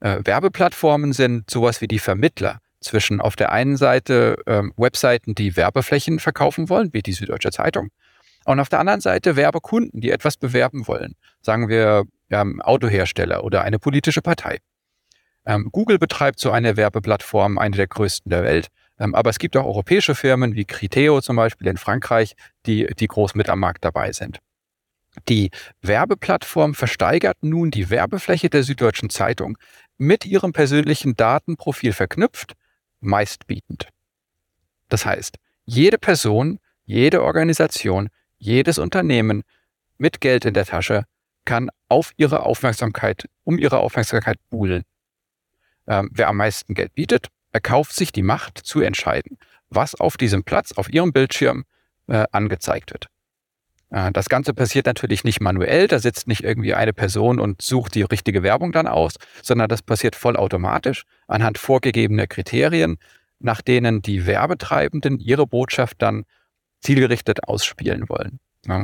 Äh, 0.00 0.21
Werbeplattformen 0.25 1.12
sind 1.12 1.50
sowas 1.50 1.80
wie 1.80 1.88
die 1.88 1.99
Vermittler 1.99 2.61
zwischen 2.80 3.21
auf 3.21 3.37
der 3.37 3.52
einen 3.52 3.76
Seite 3.76 4.37
ähm, 4.47 4.73
Webseiten, 4.76 5.35
die 5.35 5.57
Werbeflächen 5.57 6.19
verkaufen 6.19 6.69
wollen, 6.69 6.92
wie 6.92 7.02
die 7.02 7.12
Süddeutsche 7.12 7.50
Zeitung, 7.50 7.90
und 8.47 8.59
auf 8.59 8.71
der 8.71 8.80
anderen 8.80 9.00
Seite 9.00 9.37
Werbekunden, 9.37 10.00
die 10.00 10.11
etwas 10.11 10.37
bewerben 10.37 10.88
wollen. 10.88 11.14
Sagen 11.42 11.69
wir 11.69 12.04
ähm, 12.30 12.62
Autohersteller 12.62 13.45
oder 13.45 13.62
eine 13.62 13.78
politische 13.78 14.23
Partei. 14.23 14.59
Ähm, 15.45 15.69
Google 15.73 15.99
betreibt 15.99 16.38
so 16.38 16.50
eine 16.50 16.76
Werbeplattform, 16.76 17.59
eine 17.59 17.76
der 17.76 17.87
größten 17.87 18.30
der 18.30 18.42
Welt. 18.42 18.69
Ähm, 18.99 19.14
aber 19.14 19.30
es 19.30 19.38
gibt 19.38 19.57
auch 19.57 19.64
europäische 19.64 20.14
Firmen 20.14 20.54
wie 20.54 20.64
Criteo 20.64 21.21
zum 21.21 21.37
Beispiel 21.37 21.66
in 21.69 21.76
Frankreich, 21.76 22.35
die, 22.66 22.87
die 22.99 23.07
groß 23.07 23.35
mit 23.35 23.49
am 23.49 23.61
Markt 23.61 23.85
dabei 23.85 24.12
sind. 24.12 24.40
Die 25.28 25.50
Werbeplattform 25.83 26.75
versteigert 26.75 27.38
nun 27.40 27.71
die 27.71 27.90
Werbefläche 27.90 28.49
der 28.49 28.62
Süddeutschen 28.62 29.11
Zeitung 29.11 29.59
mit 30.00 30.26
ihrem 30.26 30.52
persönlichen 30.52 31.14
Datenprofil 31.14 31.92
verknüpft, 31.92 32.54
meistbietend. 33.00 33.88
Das 34.88 35.07
heißt, 35.07 35.37
jede 35.64 35.99
Person, 35.99 36.59
jede 36.85 37.23
Organisation, 37.23 38.09
jedes 38.38 38.78
Unternehmen 38.78 39.42
mit 39.99 40.21
Geld 40.21 40.45
in 40.45 40.54
der 40.54 40.66
Tasche 40.66 41.04
kann 41.45 41.71
auf 41.88 42.12
ihre 42.16 42.45
Aufmerksamkeit, 42.45 43.28
um 43.45 43.59
ihre 43.59 43.78
Aufmerksamkeit 43.78 44.38
buhlen 44.50 44.85
ähm, 45.90 46.09
wer 46.12 46.28
am 46.28 46.37
meisten 46.37 46.75
Geld 46.75 46.95
bietet, 46.95 47.28
erkauft 47.52 47.95
sich 47.95 48.12
die 48.12 48.23
Macht 48.23 48.59
zu 48.59 48.80
entscheiden, 48.80 49.38
was 49.69 49.95
auf 49.97 50.16
diesem 50.16 50.45
Platz, 50.45 50.73
auf 50.73 50.88
ihrem 50.90 51.12
Bildschirm 51.12 51.64
äh, 52.07 52.25
angezeigt 52.30 52.92
wird. 52.92 53.09
Äh, 53.90 54.12
das 54.12 54.28
Ganze 54.28 54.54
passiert 54.54 54.87
natürlich 54.87 55.25
nicht 55.25 55.40
manuell, 55.40 55.88
da 55.88 55.99
sitzt 55.99 56.26
nicht 56.26 56.44
irgendwie 56.44 56.75
eine 56.75 56.92
Person 56.92 57.38
und 57.38 57.62
sucht 57.62 57.94
die 57.94 58.02
richtige 58.02 58.42
Werbung 58.42 58.73
dann 58.73 58.87
aus, 58.87 59.14
sondern 59.42 59.68
das 59.68 59.82
passiert 59.82 60.16
vollautomatisch 60.16 61.04
anhand 61.26 61.59
vorgegebener 61.59 62.26
Kriterien, 62.26 62.99
nach 63.38 63.61
denen 63.62 64.02
die 64.02 64.26
Werbetreibenden 64.26 65.18
ihre 65.18 65.47
Botschaft 65.47 66.02
dann 66.02 66.25
zielgerichtet 66.80 67.44
ausspielen 67.44 68.09
wollen. 68.09 68.38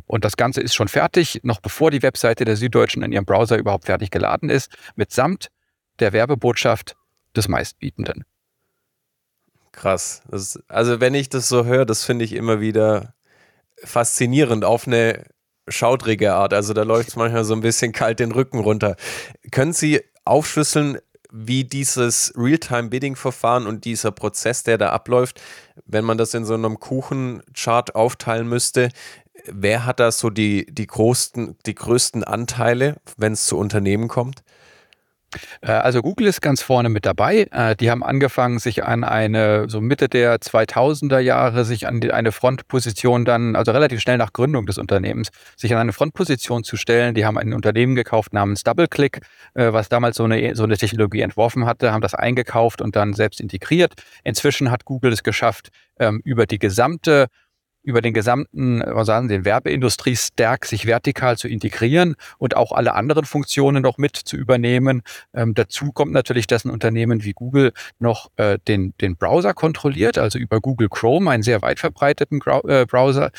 Und 0.06 0.24
das 0.24 0.38
Ganze 0.38 0.62
ist 0.62 0.74
schon 0.74 0.88
fertig, 0.88 1.40
noch 1.42 1.60
bevor 1.60 1.90
die 1.90 2.02
Webseite 2.02 2.46
der 2.46 2.56
Süddeutschen 2.56 3.02
in 3.02 3.12
ihrem 3.12 3.26
Browser 3.26 3.58
überhaupt 3.58 3.84
fertig 3.84 4.10
geladen 4.10 4.48
ist, 4.48 4.72
mitsamt 4.94 5.48
der 5.98 6.14
Werbebotschaft 6.14 6.96
des 7.36 7.48
Meistbietenden. 7.48 8.24
Krass. 9.72 10.22
Das, 10.30 10.58
also 10.68 11.00
wenn 11.00 11.12
ich 11.12 11.28
das 11.28 11.48
so 11.48 11.66
höre, 11.66 11.84
das 11.84 12.04
finde 12.04 12.24
ich 12.24 12.32
immer 12.32 12.60
wieder 12.60 13.14
faszinierend 13.84 14.64
auf 14.64 14.86
eine 14.86 15.24
schaudrige 15.68 16.34
Art. 16.34 16.54
Also 16.54 16.74
da 16.74 16.82
läuft 16.82 17.08
es 17.08 17.16
manchmal 17.16 17.44
so 17.44 17.54
ein 17.54 17.60
bisschen 17.60 17.92
kalt 17.92 18.20
den 18.20 18.32
Rücken 18.32 18.60
runter. 18.60 18.96
Können 19.50 19.72
Sie 19.72 20.00
aufschlüsseln, 20.24 20.98
wie 21.30 21.64
dieses 21.64 22.32
Realtime-Bidding-Verfahren 22.36 23.66
und 23.66 23.84
dieser 23.84 24.12
Prozess, 24.12 24.62
der 24.62 24.78
da 24.78 24.90
abläuft, 24.90 25.40
wenn 25.84 26.04
man 26.04 26.18
das 26.18 26.34
in 26.34 26.44
so 26.44 26.54
einem 26.54 26.80
Kuchenchart 26.80 27.94
aufteilen 27.94 28.48
müsste, 28.48 28.88
wer 29.44 29.84
hat 29.84 30.00
da 30.00 30.12
so 30.12 30.30
die, 30.30 30.66
die, 30.66 30.86
größten, 30.86 31.56
die 31.66 31.74
größten 31.74 32.24
Anteile, 32.24 32.96
wenn 33.16 33.32
es 33.32 33.46
zu 33.46 33.58
Unternehmen 33.58 34.08
kommt? 34.08 34.42
Äh, 35.60 35.72
also 35.72 36.02
Google 36.02 36.26
ist 36.26 36.40
ganz 36.40 36.62
vorne 36.62 36.88
mit 36.88 37.06
dabei. 37.06 37.46
Äh, 37.50 37.76
die 37.76 37.90
haben 37.90 38.02
angefangen, 38.02 38.58
sich 38.58 38.84
an 38.84 39.04
eine, 39.04 39.68
so 39.68 39.80
Mitte 39.80 40.08
der 40.08 40.38
2000er 40.38 41.18
Jahre, 41.18 41.64
sich 41.64 41.86
an 41.86 42.02
eine 42.10 42.32
Frontposition 42.32 43.24
dann, 43.24 43.56
also 43.56 43.72
relativ 43.72 44.00
schnell 44.00 44.18
nach 44.18 44.32
Gründung 44.32 44.66
des 44.66 44.78
Unternehmens, 44.78 45.30
sich 45.56 45.72
an 45.72 45.80
eine 45.80 45.92
Frontposition 45.92 46.64
zu 46.64 46.76
stellen. 46.76 47.14
Die 47.14 47.24
haben 47.24 47.38
ein 47.38 47.52
Unternehmen 47.52 47.94
gekauft 47.94 48.32
namens 48.32 48.62
DoubleClick, 48.62 49.20
äh, 49.54 49.72
was 49.72 49.88
damals 49.88 50.16
so 50.16 50.24
eine, 50.24 50.54
so 50.54 50.64
eine 50.64 50.76
Technologie 50.76 51.20
entworfen 51.20 51.66
hatte, 51.66 51.92
haben 51.92 52.02
das 52.02 52.14
eingekauft 52.14 52.80
und 52.80 52.96
dann 52.96 53.14
selbst 53.14 53.40
integriert. 53.40 53.94
Inzwischen 54.24 54.70
hat 54.70 54.84
Google 54.84 55.12
es 55.12 55.22
geschafft, 55.22 55.70
ähm, 55.98 56.20
über 56.24 56.46
die 56.46 56.58
gesamte 56.58 57.26
über 57.86 58.02
den 58.02 58.12
gesamten, 58.12 58.82
was 58.84 59.06
sagen 59.06 59.28
den 59.28 59.44
Werbeindustrie-Stack 59.44 60.66
sich 60.66 60.86
vertikal 60.86 61.38
zu 61.38 61.46
integrieren 61.46 62.16
und 62.36 62.56
auch 62.56 62.72
alle 62.72 62.94
anderen 62.94 63.24
Funktionen 63.24 63.82
noch 63.82 63.96
mit 63.96 64.16
zu 64.16 64.36
übernehmen. 64.36 65.02
Ähm, 65.32 65.54
dazu 65.54 65.92
kommt 65.92 66.12
natürlich, 66.12 66.48
dass 66.48 66.64
ein 66.64 66.70
Unternehmen 66.70 67.22
wie 67.22 67.32
Google 67.32 67.72
noch 68.00 68.28
äh, 68.36 68.58
den, 68.66 68.92
den 69.00 69.16
Browser 69.16 69.54
kontrolliert, 69.54 70.18
also 70.18 70.38
über 70.38 70.60
Google 70.60 70.88
Chrome, 70.88 71.30
einen 71.30 71.44
sehr 71.44 71.62
weit 71.62 71.78
verbreiteten 71.78 72.40
äh, 72.66 72.86
Browser. 72.86 73.30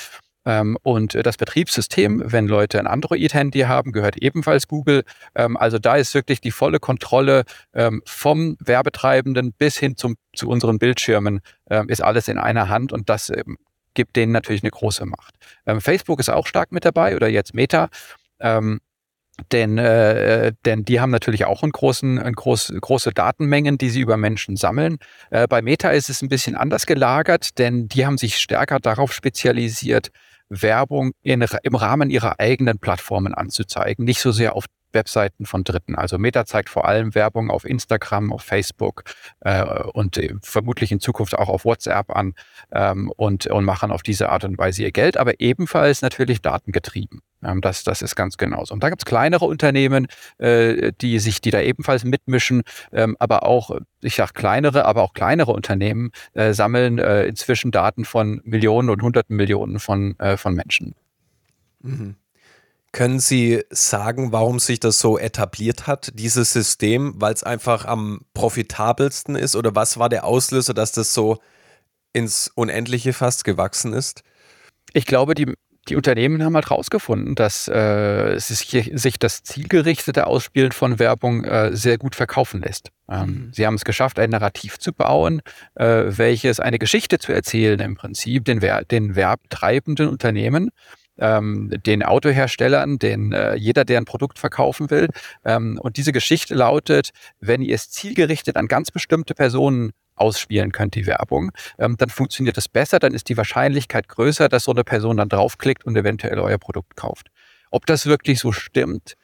Ähm, 0.46 0.78
und 0.82 1.14
das 1.14 1.36
Betriebssystem, 1.36 2.24
wenn 2.26 2.48
Leute 2.48 2.80
ein 2.80 2.88
Android-Handy 2.88 3.62
haben, 3.62 3.92
gehört 3.92 4.16
ebenfalls 4.16 4.70
Google. 4.70 5.04
Ähm, 5.36 5.58
also 5.58 5.78
da 5.78 5.98
ist 5.98 6.14
wirklich 6.14 6.40
die 6.40 6.52
volle 6.52 6.80
Kontrolle 6.80 7.44
ähm, 7.74 8.02
vom 8.06 8.56
Werbetreibenden 8.64 9.52
bis 9.52 9.78
hin 9.78 9.98
zum, 9.98 10.16
zu 10.34 10.48
unseren 10.48 10.80
Bildschirmen, 10.80 11.42
ist 11.88 12.02
alles 12.02 12.30
in 12.30 12.38
einer 12.38 12.70
Hand 12.70 12.94
und 12.94 13.10
das 13.10 13.30
gibt 13.98 14.16
denen 14.16 14.32
natürlich 14.32 14.64
eine 14.64 14.72
große 14.72 15.06
Macht. 15.06 15.34
Ähm, 15.66 15.82
Facebook 15.82 16.20
ist 16.20 16.30
auch 16.30 16.46
stark 16.46 16.72
mit 16.72 16.86
dabei 16.86 17.16
oder 17.16 17.28
jetzt 17.28 17.56
Meta. 17.56 17.90
Ähm, 18.40 18.80
denn, 19.52 19.78
äh, 19.78 20.54
denn 20.66 20.86
die 20.86 21.00
haben 21.00 21.12
natürlich 21.12 21.46
auch 21.46 21.64
einen 21.64 21.72
großen, 21.72 22.20
einen 22.20 22.36
groß, 22.36 22.74
große 22.80 23.12
Datenmengen, 23.12 23.78
die 23.78 23.90
sie 23.90 24.02
über 24.02 24.16
Menschen 24.16 24.56
sammeln. 24.56 24.98
Äh, 25.32 25.48
bei 25.48 25.62
Meta 25.62 25.90
ist 25.90 26.10
es 26.10 26.22
ein 26.22 26.30
bisschen 26.30 26.56
anders 26.56 26.86
gelagert, 26.86 27.58
denn 27.58 27.88
die 27.88 28.06
haben 28.06 28.18
sich 28.18 28.38
stärker 28.38 28.80
darauf 28.80 29.14
spezialisiert, 29.14 30.10
Werbung 30.50 31.12
in, 31.24 31.46
im 31.64 31.76
Rahmen 31.76 32.10
ihrer 32.10 32.40
eigenen 32.40 32.80
Plattformen 32.80 33.34
anzuzeigen, 33.34 34.06
nicht 34.06 34.22
so 34.22 34.32
sehr 34.32 34.56
auf 34.56 34.66
Webseiten 34.94 35.46
von 35.46 35.64
Dritten. 35.64 35.96
Also 35.96 36.18
Meta 36.18 36.46
zeigt 36.46 36.70
vor 36.70 36.88
allem 36.88 37.16
Werbung 37.16 37.50
auf 37.50 37.66
Instagram, 37.66 38.32
auf 38.32 38.44
Facebook 38.44 39.04
äh, 39.42 39.64
und 39.94 40.18
äh, 40.18 40.34
vermutlich 40.42 40.92
in 40.92 41.00
Zukunft 41.00 41.38
auch 41.38 41.50
auf 41.50 41.66
WhatsApp 41.66 42.16
an 42.16 42.34
ähm, 42.72 43.12
und, 43.16 43.48
und 43.48 43.66
machen 43.66 43.92
auf 43.92 44.04
diese 44.04 44.30
Art 44.30 44.44
und 44.44 44.58
Weise 44.58 44.84
ihr 44.84 44.92
Geld, 44.92 45.18
aber 45.18 45.40
ebenfalls 45.40 46.02
natürlich 46.02 46.42
datengetrieben. 46.42 47.22
Ähm, 47.44 47.62
das, 47.62 47.84
das 47.84 48.02
ist 48.02 48.16
ganz 48.16 48.38
genauso. 48.38 48.74
Und 48.74 48.84
da 48.84 48.90
gibt 48.90 49.02
es 49.02 49.06
kleinere 49.06 49.46
Unternehmen, 49.46 50.08
äh, 50.38 50.92
die 51.00 51.20
sich, 51.20 51.42
die 51.42 51.52
da 51.52 51.62
ebenfalls 51.62 52.04
mitmischen, 52.04 52.64
ähm, 52.92 53.16
aber 53.20 53.44
auch, 53.44 53.72
ich 54.02 54.16
sage 54.16 54.34
kleinere, 54.34 54.86
aber 54.86 55.04
auch 55.04 55.14
kleinere 55.14 55.52
Unternehmen 55.52 56.12
äh, 56.34 56.54
sammeln 56.54 57.00
äh, 57.00 57.26
inzwischen 57.26 57.72
Daten 57.72 58.06
von 58.06 58.42
Millionen 58.44 58.90
und 58.90 59.02
Hunderten 59.02 59.36
Millionen 59.36 59.80
von, 59.80 60.18
äh, 60.20 60.38
von 60.38 60.56
Menschen. 60.56 60.96
Mhm. 61.82 62.16
Können 62.94 63.20
Sie 63.20 63.64
sagen, 63.70 64.32
warum 64.32 64.60
sich 64.60 64.80
das 64.80 65.00
so 65.00 65.20
etabliert 65.20 65.88
hat, 65.88 66.12
dieses 66.16 66.54
System, 66.54 67.16
weil 67.18 67.34
es 67.34 67.44
einfach 67.44 67.86
am 67.86 68.22
profitabelsten 68.34 69.36
ist? 69.36 69.56
Oder 69.56 69.76
was 69.76 70.00
war 70.00 70.10
der 70.10 70.24
Auslöser, 70.24 70.74
dass 70.74 70.94
das 70.94 71.14
so 71.14 71.38
ins 72.14 72.50
Unendliche 72.56 73.14
fast 73.14 73.44
gewachsen 73.44 73.94
ist? 73.94 74.24
Ich 74.94 75.06
glaube, 75.06 75.36
die, 75.36 75.54
die 75.90 75.96
Unternehmen 75.96 76.44
haben 76.44 76.56
halt 76.56 76.70
herausgefunden, 76.70 77.36
dass 77.36 77.68
äh, 77.68 78.38
sich, 78.40 78.90
sich, 78.94 79.20
das 79.20 79.44
zielgerichtete 79.44 80.26
Ausspielen 80.26 80.72
von 80.72 80.98
Werbung 80.98 81.44
äh, 81.44 81.76
sehr 81.76 81.98
gut 81.98 82.16
verkaufen 82.16 82.62
lässt. 82.62 82.90
Ähm, 83.10 83.28
mhm. 83.28 83.52
Sie 83.54 83.66
haben 83.66 83.76
es 83.76 83.86
geschafft, 83.86 84.18
ein 84.18 84.30
Narrativ 84.30 84.80
zu 84.80 84.94
bauen, 84.94 85.42
äh, 85.76 86.06
welches 86.08 86.60
eine 86.60 86.80
Geschichte 86.80 87.20
zu 87.20 87.34
erzählen, 87.34 87.80
im 87.80 87.96
Prinzip 87.96 88.46
den, 88.46 88.62
den 88.90 89.16
werbtreibenden 89.16 90.08
Unternehmen 90.08 90.72
ähm, 91.20 91.72
den 91.86 92.04
Autoherstellern, 92.04 93.00
den 93.00 93.32
äh, 93.32 93.56
jeder, 93.56 93.86
der 93.86 94.00
ein 94.00 94.06
Produkt 94.06 94.40
verkaufen 94.40 94.90
will. 94.90 95.10
Ähm, 95.46 95.80
und 95.82 95.98
diese 95.98 96.12
Geschichte 96.12 96.56
lautet, 96.56 97.12
wenn 97.40 97.62
ihr 97.62 97.76
es 97.76 97.90
zielgerichtet 97.90 98.56
an 98.56 98.68
ganz 98.68 98.92
bestimmte 98.92 99.34
Personen 99.34 99.92
ausspielen 100.16 100.72
könnt, 100.72 100.96
die 100.96 101.06
Werbung, 101.06 101.52
ähm, 101.78 101.96
dann 101.98 102.10
funktioniert 102.10 102.58
es 102.58 102.68
besser, 102.68 103.00
dann 103.00 103.14
ist 103.14 103.30
die 103.30 103.38
Wahrscheinlichkeit 103.38 104.08
größer, 104.08 104.50
dass 104.50 104.64
so 104.64 104.72
eine 104.72 104.84
Person 104.84 105.18
dann 105.18 105.30
draufklickt 105.30 105.86
und 105.86 105.96
eventuell 105.96 106.40
euer 106.40 106.58
Produkt 106.58 106.96
kauft. 106.96 107.28
Ob 107.70 107.86
das 107.86 108.06
wirklich 108.06 108.40
so 108.40 108.52
stimmt, 108.52 109.16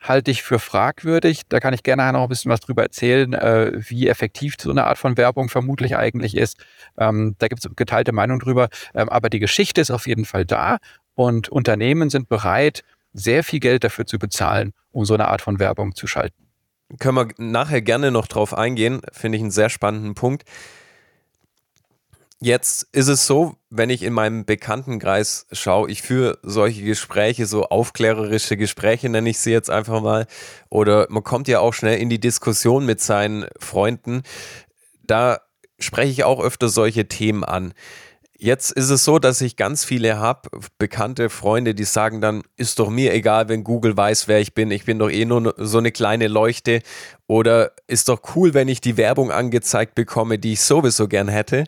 halte 0.00 0.30
ich 0.30 0.42
für 0.42 0.58
fragwürdig. 0.58 1.42
Da 1.48 1.60
kann 1.60 1.74
ich 1.74 1.82
gerne 1.82 2.12
noch 2.12 2.22
ein 2.22 2.28
bisschen 2.28 2.50
was 2.50 2.60
drüber 2.60 2.82
erzählen, 2.82 3.32
äh, 3.32 3.72
wie 3.74 4.08
effektiv 4.08 4.54
so 4.60 4.70
eine 4.70 4.84
Art 4.84 4.98
von 4.98 5.16
Werbung 5.16 5.48
vermutlich 5.48 5.96
eigentlich 5.96 6.36
ist. 6.36 6.64
Ähm, 6.96 7.34
da 7.38 7.48
gibt 7.48 7.64
es 7.64 7.70
geteilte 7.74 8.12
Meinung 8.12 8.38
drüber. 8.38 8.68
Ähm, 8.94 9.08
aber 9.08 9.28
die 9.28 9.40
Geschichte 9.40 9.80
ist 9.80 9.90
auf 9.90 10.06
jeden 10.06 10.24
Fall 10.24 10.44
da 10.44 10.78
und 11.18 11.48
Unternehmen 11.48 12.10
sind 12.10 12.28
bereit, 12.28 12.84
sehr 13.12 13.42
viel 13.42 13.58
Geld 13.58 13.82
dafür 13.82 14.06
zu 14.06 14.20
bezahlen, 14.20 14.72
um 14.92 15.04
so 15.04 15.14
eine 15.14 15.26
Art 15.26 15.42
von 15.42 15.58
Werbung 15.58 15.96
zu 15.96 16.06
schalten. 16.06 16.46
Können 17.00 17.16
wir 17.16 17.28
nachher 17.38 17.82
gerne 17.82 18.12
noch 18.12 18.28
drauf 18.28 18.54
eingehen, 18.54 19.00
finde 19.10 19.36
ich 19.36 19.42
einen 19.42 19.50
sehr 19.50 19.68
spannenden 19.68 20.14
Punkt. 20.14 20.44
Jetzt 22.38 22.86
ist 22.92 23.08
es 23.08 23.26
so, 23.26 23.56
wenn 23.68 23.90
ich 23.90 24.04
in 24.04 24.12
meinem 24.12 24.44
Bekanntenkreis 24.44 25.48
schaue, 25.50 25.90
ich 25.90 26.02
führe 26.02 26.38
solche 26.44 26.84
Gespräche, 26.84 27.46
so 27.46 27.64
aufklärerische 27.64 28.56
Gespräche 28.56 29.08
nenne 29.08 29.30
ich 29.30 29.40
sie 29.40 29.50
jetzt 29.50 29.70
einfach 29.70 30.00
mal, 30.00 30.28
oder 30.70 31.08
man 31.10 31.24
kommt 31.24 31.48
ja 31.48 31.58
auch 31.58 31.74
schnell 31.74 31.98
in 31.98 32.10
die 32.10 32.20
Diskussion 32.20 32.86
mit 32.86 33.00
seinen 33.00 33.46
Freunden. 33.58 34.22
Da 35.02 35.40
spreche 35.80 36.12
ich 36.12 36.22
auch 36.22 36.40
öfter 36.40 36.68
solche 36.68 37.08
Themen 37.08 37.42
an. 37.42 37.74
Jetzt 38.40 38.70
ist 38.70 38.88
es 38.90 39.04
so, 39.04 39.18
dass 39.18 39.40
ich 39.40 39.56
ganz 39.56 39.84
viele 39.84 40.18
habe, 40.18 40.48
bekannte 40.78 41.28
Freunde, 41.28 41.74
die 41.74 41.82
sagen 41.82 42.20
dann, 42.20 42.44
ist 42.56 42.78
doch 42.78 42.88
mir 42.88 43.12
egal, 43.12 43.48
wenn 43.48 43.64
Google 43.64 43.96
weiß, 43.96 44.28
wer 44.28 44.38
ich 44.38 44.54
bin. 44.54 44.70
Ich 44.70 44.84
bin 44.84 45.00
doch 45.00 45.10
eh 45.10 45.24
nur 45.24 45.56
so 45.58 45.78
eine 45.78 45.90
kleine 45.90 46.28
Leuchte. 46.28 46.82
Oder 47.26 47.72
ist 47.88 48.08
doch 48.08 48.36
cool, 48.36 48.54
wenn 48.54 48.68
ich 48.68 48.80
die 48.80 48.96
Werbung 48.96 49.32
angezeigt 49.32 49.96
bekomme, 49.96 50.38
die 50.38 50.52
ich 50.52 50.60
sowieso 50.60 51.08
gern 51.08 51.26
hätte. 51.26 51.64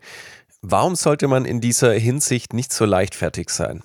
Warum 0.63 0.95
sollte 0.95 1.27
man 1.27 1.45
in 1.45 1.61
dieser 1.61 1.93
Hinsicht 1.93 2.53
nicht 2.53 2.73
so 2.73 2.85
leichtfertig 2.85 3.51
sein? 3.51 3.83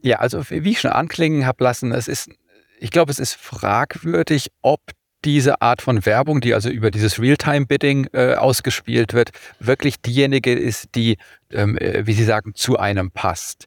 Ja, 0.00 0.16
also 0.20 0.48
wie 0.48 0.70
ich 0.70 0.80
schon 0.80 0.92
anklingen 0.92 1.44
habe 1.44 1.62
lassen, 1.62 1.92
es 1.92 2.08
ist, 2.08 2.30
ich 2.78 2.90
glaube, 2.90 3.12
es 3.12 3.18
ist 3.18 3.34
fragwürdig, 3.34 4.50
ob 4.62 4.80
diese 5.24 5.62
Art 5.62 5.82
von 5.82 6.04
Werbung, 6.04 6.40
die 6.40 6.54
also 6.54 6.68
über 6.68 6.90
dieses 6.90 7.20
Realtime-Bidding 7.20 8.08
äh, 8.12 8.34
ausgespielt 8.34 9.14
wird, 9.14 9.30
wirklich 9.60 10.00
diejenige 10.00 10.52
ist, 10.52 10.94
die, 10.94 11.18
ähm, 11.50 11.78
äh, 11.78 12.06
wie 12.06 12.12
Sie 12.12 12.24
sagen, 12.24 12.54
zu 12.54 12.78
einem 12.78 13.10
passt. 13.10 13.66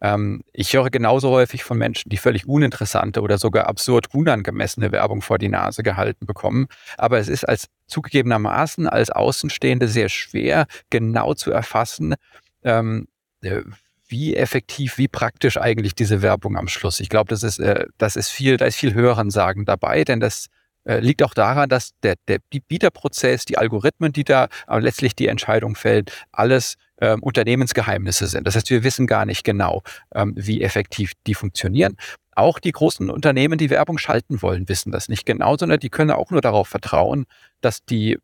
Ähm, 0.00 0.42
ich 0.52 0.74
höre 0.74 0.90
genauso 0.90 1.30
häufig 1.30 1.64
von 1.64 1.78
Menschen, 1.78 2.10
die 2.10 2.16
völlig 2.16 2.46
uninteressante 2.46 3.22
oder 3.22 3.38
sogar 3.38 3.66
absurd 3.66 4.12
unangemessene 4.12 4.92
Werbung 4.92 5.22
vor 5.22 5.38
die 5.38 5.48
Nase 5.48 5.82
gehalten 5.82 6.26
bekommen. 6.26 6.66
Aber 6.98 7.18
es 7.18 7.28
ist 7.28 7.48
als 7.48 7.68
zugegebenermaßen 7.86 8.88
als 8.88 9.10
Außenstehende 9.10 9.88
sehr 9.88 10.08
schwer, 10.08 10.66
genau 10.90 11.34
zu 11.34 11.50
erfassen, 11.50 12.14
ähm, 12.62 13.08
äh, 13.42 13.62
wie 14.08 14.36
effektiv, 14.36 14.98
wie 14.98 15.08
praktisch 15.08 15.56
eigentlich 15.56 15.94
diese 15.94 16.22
Werbung 16.22 16.56
am 16.56 16.68
Schluss. 16.68 17.00
Ich 17.00 17.08
glaube, 17.08 17.28
das 17.28 17.42
ist, 17.42 17.58
äh, 17.58 17.86
das 17.98 18.16
ist 18.16 18.28
viel, 18.28 18.56
da 18.56 18.66
ist 18.66 18.76
viel 18.76 18.94
Hörensagen 18.94 19.64
dabei, 19.64 20.04
denn 20.04 20.20
das 20.20 20.46
äh, 20.86 21.00
liegt 21.00 21.22
auch 21.22 21.34
daran, 21.34 21.68
dass 21.68 21.90
der, 22.02 22.14
der 22.28 22.38
Bieterprozess, 22.68 23.44
die 23.44 23.58
Algorithmen, 23.58 24.12
die 24.12 24.24
da 24.24 24.48
äh, 24.68 24.78
letztlich 24.78 25.16
die 25.16 25.26
Entscheidung 25.26 25.74
fällt, 25.74 26.12
alles 26.32 26.76
ähm, 27.00 27.22
Unternehmensgeheimnisse 27.22 28.26
sind. 28.26 28.46
Das 28.46 28.54
heißt, 28.56 28.70
wir 28.70 28.84
wissen 28.84 29.06
gar 29.06 29.26
nicht 29.26 29.44
genau, 29.44 29.82
ähm, 30.14 30.32
wie 30.36 30.62
effektiv 30.62 31.12
die 31.26 31.34
funktionieren. 31.34 31.96
Auch 32.34 32.58
die 32.58 32.72
großen 32.72 33.10
Unternehmen, 33.10 33.58
die 33.58 33.70
Werbung 33.70 33.98
schalten 33.98 34.42
wollen, 34.42 34.68
wissen 34.68 34.92
das 34.92 35.08
nicht 35.08 35.26
genau, 35.26 35.56
sondern 35.56 35.80
die 35.80 35.90
können 35.90 36.10
auch 36.10 36.30
nur 36.30 36.40
darauf 36.40 36.68
vertrauen, 36.68 37.26
dass 37.60 37.84
die 37.84 38.18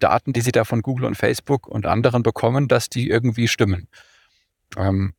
Daten, 0.00 0.32
die 0.32 0.40
sie 0.40 0.52
da 0.52 0.64
von 0.64 0.82
Google 0.82 1.06
und 1.06 1.14
Facebook 1.14 1.68
und 1.68 1.86
anderen 1.86 2.22
bekommen, 2.22 2.68
dass 2.68 2.88
die 2.88 3.08
irgendwie 3.08 3.48
stimmen. 3.48 3.88
Ähm, 4.76 5.14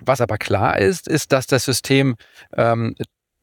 was 0.00 0.20
aber 0.20 0.38
klar 0.38 0.78
ist, 0.78 1.06
ist, 1.06 1.32
dass 1.32 1.46
das 1.46 1.64
System 1.64 2.16
ähm, 2.56 2.94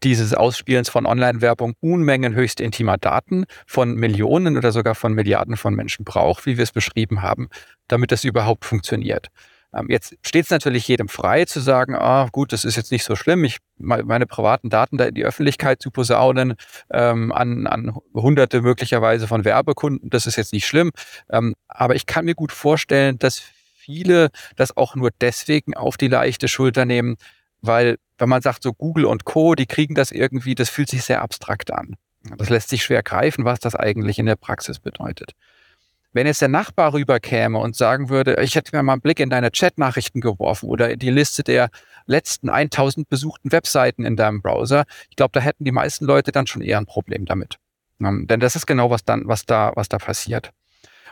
dieses 0.04 0.34
Ausspielens 0.34 0.90
von 0.90 1.06
Online-Werbung 1.06 1.74
Unmengen 1.80 2.34
höchst 2.34 2.60
intimer 2.60 2.98
Daten 2.98 3.46
von 3.68 3.96
Millionen 3.96 4.58
oder 4.58 4.72
sogar 4.72 4.96
von 4.96 5.14
Milliarden 5.14 5.58
von 5.58 5.74
Menschen 5.74 6.06
braucht, 6.06 6.46
wie 6.46 6.58
wir 6.58 6.64
es 6.64 6.72
beschrieben 6.72 7.22
haben, 7.22 7.50
damit 7.88 8.12
das 8.12 8.24
überhaupt 8.24 8.66
funktioniert. 8.66 9.28
Ähm, 9.74 9.88
jetzt 9.90 10.16
steht 10.26 10.46
es 10.46 10.52
natürlich 10.52 10.88
jedem 10.88 11.08
frei 11.08 11.46
zu 11.46 11.60
sagen, 11.60 11.96
ah 11.96 12.28
gut, 12.32 12.52
das 12.52 12.66
ist 12.66 12.76
jetzt 12.76 12.92
nicht 12.92 13.04
so 13.04 13.16
schlimm, 13.16 13.44
ich 13.44 13.58
meine 13.78 14.28
privaten 14.28 14.70
Daten 14.70 14.98
da 14.98 15.06
in 15.06 15.16
die 15.16 15.26
Öffentlichkeit 15.26 15.82
zu 15.82 15.92
posaunen 15.92 16.56
ähm, 16.92 17.32
an, 17.32 17.68
an 17.68 17.96
hunderte 18.14 18.62
möglicherweise 18.62 19.28
von 19.28 19.46
Werbekunden, 19.46 20.10
das 20.10 20.28
ist 20.28 20.36
jetzt 20.36 20.54
nicht 20.54 20.68
schlimm. 20.68 20.92
Ähm, 21.30 21.56
aber 21.68 21.96
ich 21.96 22.06
kann 22.06 22.26
mir 22.26 22.36
gut 22.36 22.52
vorstellen, 22.52 23.18
dass 23.18 23.40
viele 23.40 24.30
das 24.56 24.76
auch 24.78 24.96
nur 24.96 25.10
deswegen 25.22 25.74
auf 25.74 25.98
die 25.98 26.08
leichte 26.08 26.48
Schulter 26.48 26.86
nehmen, 26.86 27.16
weil 27.62 27.98
wenn 28.18 28.30
man 28.30 28.42
sagt, 28.42 28.64
so 28.64 28.74
Google 28.74 29.06
und 29.06 29.26
Co., 29.26 29.56
die 29.56 29.66
kriegen 29.66 29.96
das 29.96 30.12
irgendwie, 30.12 30.56
das 30.56 30.70
fühlt 30.70 30.90
sich 30.90 31.04
sehr 31.04 31.22
abstrakt 31.22 31.72
an. 31.72 31.96
Das 32.38 32.50
lässt 32.50 32.70
sich 32.70 32.84
schwer 32.84 33.02
greifen, 33.02 33.46
was 33.46 33.60
das 33.60 33.76
eigentlich 33.76 34.20
in 34.20 34.28
der 34.28 34.36
Praxis 34.36 34.80
bedeutet. 34.80 35.32
Wenn 36.14 36.28
jetzt 36.28 36.42
der 36.42 36.50
Nachbar 36.50 36.94
rüberkäme 36.94 37.58
und 37.58 37.76
sagen 37.76 38.10
würde, 38.10 38.36
ich 38.42 38.56
hätte 38.56 38.76
mir 38.76 38.84
mal 38.84 38.94
einen 38.94 39.02
Blick 39.02 39.20
in 39.20 39.30
deine 39.30 39.50
Chatnachrichten 39.50 40.20
geworfen 40.20 40.68
oder 40.70 40.92
in 40.92 41.00
die 41.00 41.10
Liste 41.10 41.42
der 41.42 41.70
letzten 42.06 42.50
1000 42.50 43.08
besuchten 43.08 43.52
Webseiten 43.52 44.04
in 44.04 44.18
deinem 44.18 44.42
Browser, 44.42 44.84
ich 45.10 45.16
glaube, 45.16 45.32
da 45.34 45.40
hätten 45.40 45.64
die 45.64 45.72
meisten 45.72 46.06
Leute 46.06 46.32
dann 46.32 46.48
schon 46.48 46.62
eher 46.62 46.78
ein 46.78 46.86
Problem 46.86 47.26
damit. 47.26 47.58
Denn 48.00 48.40
das 48.40 48.56
ist 48.56 48.66
genau 48.66 48.90
was 48.90 49.06
dann, 49.06 49.28
was 49.28 49.46
da, 49.46 49.72
was 49.76 49.88
da 49.88 50.00
passiert. 50.00 50.52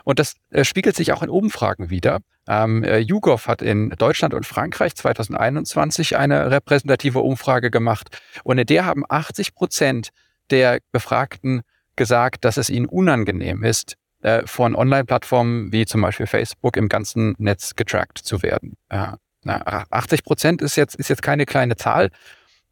Und 0.04 0.18
das 0.18 0.34
äh, 0.50 0.64
spiegelt 0.64 0.96
sich 0.96 1.12
auch 1.12 1.22
in 1.22 1.30
Umfragen 1.30 1.90
wieder. 1.90 2.20
Ähm, 2.48 2.82
äh, 2.84 2.98
YouGov 2.98 3.46
hat 3.46 3.62
in 3.62 3.90
Deutschland 3.90 4.34
und 4.34 4.46
Frankreich 4.46 4.94
2021 4.96 6.16
eine 6.16 6.50
repräsentative 6.50 7.20
Umfrage 7.20 7.70
gemacht. 7.70 8.18
Und 8.44 8.58
in 8.58 8.66
der 8.66 8.86
haben 8.86 9.04
80 9.08 9.54
Prozent 9.54 10.10
der 10.50 10.80
Befragten 10.92 11.62
gesagt, 11.96 12.44
dass 12.44 12.56
es 12.56 12.70
ihnen 12.70 12.86
unangenehm 12.86 13.62
ist, 13.62 13.94
äh, 14.22 14.46
von 14.46 14.74
Online-Plattformen 14.74 15.72
wie 15.72 15.86
zum 15.86 16.00
Beispiel 16.00 16.26
Facebook 16.26 16.76
im 16.76 16.88
ganzen 16.88 17.34
Netz 17.38 17.76
getrackt 17.76 18.18
zu 18.18 18.42
werden. 18.42 18.76
Ja, 18.90 19.18
80 19.44 20.24
Prozent 20.24 20.62
ist 20.62 20.76
jetzt, 20.76 20.94
ist 20.96 21.08
jetzt 21.08 21.22
keine 21.22 21.46
kleine 21.46 21.76
Zahl. 21.76 22.10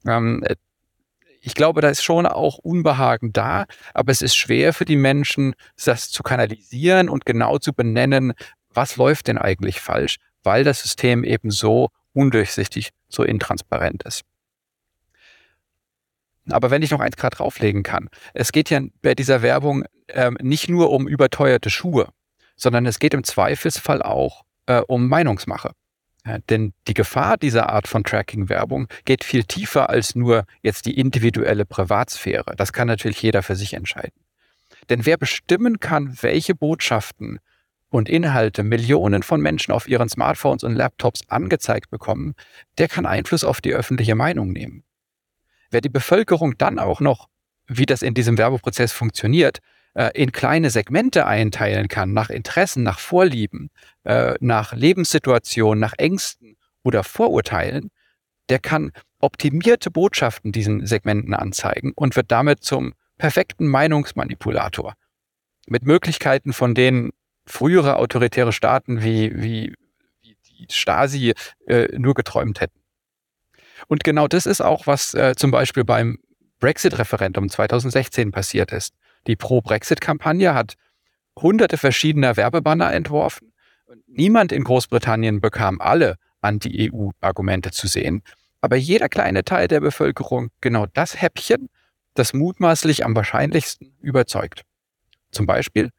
Ähm, 0.06 0.44
ich 1.40 1.54
glaube, 1.54 1.80
da 1.80 1.88
ist 1.88 2.02
schon 2.02 2.26
auch 2.26 2.58
Unbehagen 2.58 3.32
da, 3.32 3.64
aber 3.94 4.12
es 4.12 4.22
ist 4.22 4.36
schwer 4.36 4.74
für 4.74 4.84
die 4.84 4.96
Menschen, 4.96 5.54
das 5.82 6.10
zu 6.10 6.22
kanalisieren 6.22 7.08
und 7.08 7.24
genau 7.24 7.58
zu 7.58 7.72
benennen, 7.72 8.34
was 8.72 8.96
läuft 8.96 9.28
denn 9.28 9.38
eigentlich 9.38 9.80
falsch, 9.80 10.16
weil 10.42 10.64
das 10.64 10.82
System 10.82 11.24
eben 11.24 11.50
so 11.50 11.90
undurchsichtig, 12.12 12.90
so 13.08 13.22
intransparent 13.22 14.02
ist. 14.04 14.22
Aber 16.50 16.70
wenn 16.70 16.82
ich 16.82 16.90
noch 16.90 17.00
eins 17.00 17.16
gerade 17.16 17.36
drauflegen 17.36 17.82
kann, 17.82 18.08
es 18.34 18.52
geht 18.52 18.70
ja 18.70 18.80
bei 19.02 19.14
dieser 19.14 19.42
Werbung 19.42 19.84
ähm, 20.08 20.38
nicht 20.40 20.68
nur 20.68 20.90
um 20.90 21.06
überteuerte 21.06 21.70
Schuhe, 21.70 22.08
sondern 22.56 22.86
es 22.86 22.98
geht 22.98 23.14
im 23.14 23.24
Zweifelsfall 23.24 24.02
auch 24.02 24.44
äh, 24.66 24.80
um 24.80 25.08
Meinungsmache. 25.08 25.72
Ja, 26.26 26.38
denn 26.50 26.74
die 26.88 26.94
Gefahr 26.94 27.36
dieser 27.36 27.70
Art 27.70 27.86
von 27.86 28.04
Tracking-Werbung 28.04 28.88
geht 29.04 29.24
viel 29.24 29.44
tiefer 29.44 29.88
als 29.88 30.14
nur 30.14 30.44
jetzt 30.62 30.86
die 30.86 30.98
individuelle 30.98 31.64
Privatsphäre. 31.64 32.54
Das 32.56 32.72
kann 32.72 32.88
natürlich 32.88 33.22
jeder 33.22 33.42
für 33.42 33.56
sich 33.56 33.74
entscheiden. 33.74 34.20
Denn 34.90 35.06
wer 35.06 35.16
bestimmen 35.16 35.80
kann, 35.80 36.18
welche 36.20 36.54
Botschaften 36.54 37.38
und 37.90 38.08
Inhalte 38.08 38.62
Millionen 38.62 39.22
von 39.22 39.40
Menschen 39.40 39.72
auf 39.72 39.88
ihren 39.88 40.08
Smartphones 40.08 40.64
und 40.64 40.74
Laptops 40.74 41.22
angezeigt 41.28 41.90
bekommen, 41.90 42.34
der 42.78 42.88
kann 42.88 43.06
Einfluss 43.06 43.44
auf 43.44 43.60
die 43.60 43.72
öffentliche 43.74 44.14
Meinung 44.14 44.52
nehmen. 44.52 44.84
Wer 45.70 45.80
die 45.80 45.88
Bevölkerung 45.88 46.56
dann 46.58 46.78
auch 46.78 47.00
noch, 47.00 47.28
wie 47.66 47.86
das 47.86 48.02
in 48.02 48.14
diesem 48.14 48.38
Werbeprozess 48.38 48.92
funktioniert, 48.92 49.58
äh, 49.94 50.10
in 50.14 50.32
kleine 50.32 50.70
Segmente 50.70 51.26
einteilen 51.26 51.88
kann, 51.88 52.12
nach 52.12 52.30
Interessen, 52.30 52.82
nach 52.82 52.98
Vorlieben, 52.98 53.70
äh, 54.04 54.34
nach 54.40 54.72
Lebenssituationen, 54.72 55.80
nach 55.80 55.94
Ängsten 55.98 56.56
oder 56.82 57.04
Vorurteilen, 57.04 57.90
der 58.48 58.58
kann 58.58 58.92
optimierte 59.20 59.90
Botschaften 59.90 60.52
diesen 60.52 60.86
Segmenten 60.86 61.34
anzeigen 61.34 61.92
und 61.94 62.16
wird 62.16 62.30
damit 62.30 62.62
zum 62.62 62.94
perfekten 63.18 63.66
Meinungsmanipulator. 63.66 64.94
Mit 65.66 65.84
Möglichkeiten, 65.84 66.52
von 66.52 66.74
denen 66.74 67.10
frühere 67.48 67.96
autoritäre 67.96 68.52
Staaten 68.52 69.02
wie, 69.02 69.32
wie, 69.34 69.74
wie 70.22 70.36
die 70.48 70.66
Stasi 70.70 71.34
äh, 71.66 71.88
nur 71.96 72.14
geträumt 72.14 72.60
hätten. 72.60 72.78
Und 73.86 74.04
genau 74.04 74.28
das 74.28 74.46
ist 74.46 74.60
auch, 74.60 74.86
was 74.86 75.14
äh, 75.14 75.34
zum 75.36 75.50
Beispiel 75.50 75.84
beim 75.84 76.18
Brexit-Referendum 76.60 77.48
2016 77.48 78.32
passiert 78.32 78.72
ist. 78.72 78.94
Die 79.26 79.36
Pro-Brexit-Kampagne 79.36 80.54
hat 80.54 80.74
hunderte 81.36 81.78
verschiedener 81.78 82.36
Werbebanner 82.36 82.92
entworfen. 82.92 83.52
Niemand 84.06 84.52
in 84.52 84.64
Großbritannien 84.64 85.40
bekam 85.40 85.80
alle 85.80 86.16
Anti-EU-Argumente 86.40 87.70
zu 87.70 87.86
sehen. 87.86 88.22
Aber 88.60 88.76
jeder 88.76 89.08
kleine 89.08 89.44
Teil 89.44 89.68
der 89.68 89.80
Bevölkerung 89.80 90.50
genau 90.60 90.86
das 90.86 91.20
Häppchen, 91.20 91.68
das 92.14 92.32
mutmaßlich 92.32 93.04
am 93.04 93.14
wahrscheinlichsten 93.14 93.96
überzeugt. 94.00 94.62
Zum 95.30 95.46
Beispiel 95.46 95.90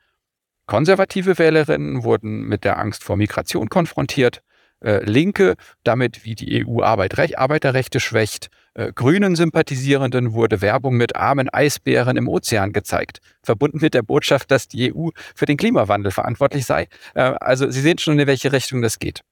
konservative 0.70 1.40
Wählerinnen 1.40 2.04
wurden 2.04 2.44
mit 2.44 2.64
der 2.64 2.78
Angst 2.78 3.04
vor 3.04 3.18
Migration 3.18 3.70
konfrontiert, 3.70 4.44
äh, 4.82 5.04
Linke 5.04 5.56
damit, 5.84 6.26
wie 6.26 6.36
die 6.36 6.64
EU 6.64 6.84
Arbeit, 6.84 7.18
Arbeiterrechte 7.40 8.00
schwächt, 8.00 8.50
äh, 8.76 8.94
grünen 8.94 9.36
Sympathisierenden 9.36 10.34
wurde 10.34 10.62
Werbung 10.62 10.96
mit 10.96 11.16
armen 11.16 11.50
Eisbären 11.52 12.18
im 12.18 12.28
Ozean 12.28 12.72
gezeigt, 12.72 13.20
verbunden 13.42 13.80
mit 13.82 13.96
der 13.96 14.04
Botschaft, 14.04 14.52
dass 14.52 14.68
die 14.68 14.94
EU 14.94 15.10
für 15.34 15.48
den 15.48 15.58
Klimawandel 15.58 16.12
verantwortlich 16.12 16.68
sei. 16.68 16.88
Äh, 17.16 17.22
also 17.22 17.72
Sie 17.72 17.82
sehen 17.82 17.98
schon, 17.98 18.20
in 18.20 18.28
welche 18.28 18.52
Richtung 18.54 18.84
das 18.84 19.00
geht. 19.00 19.24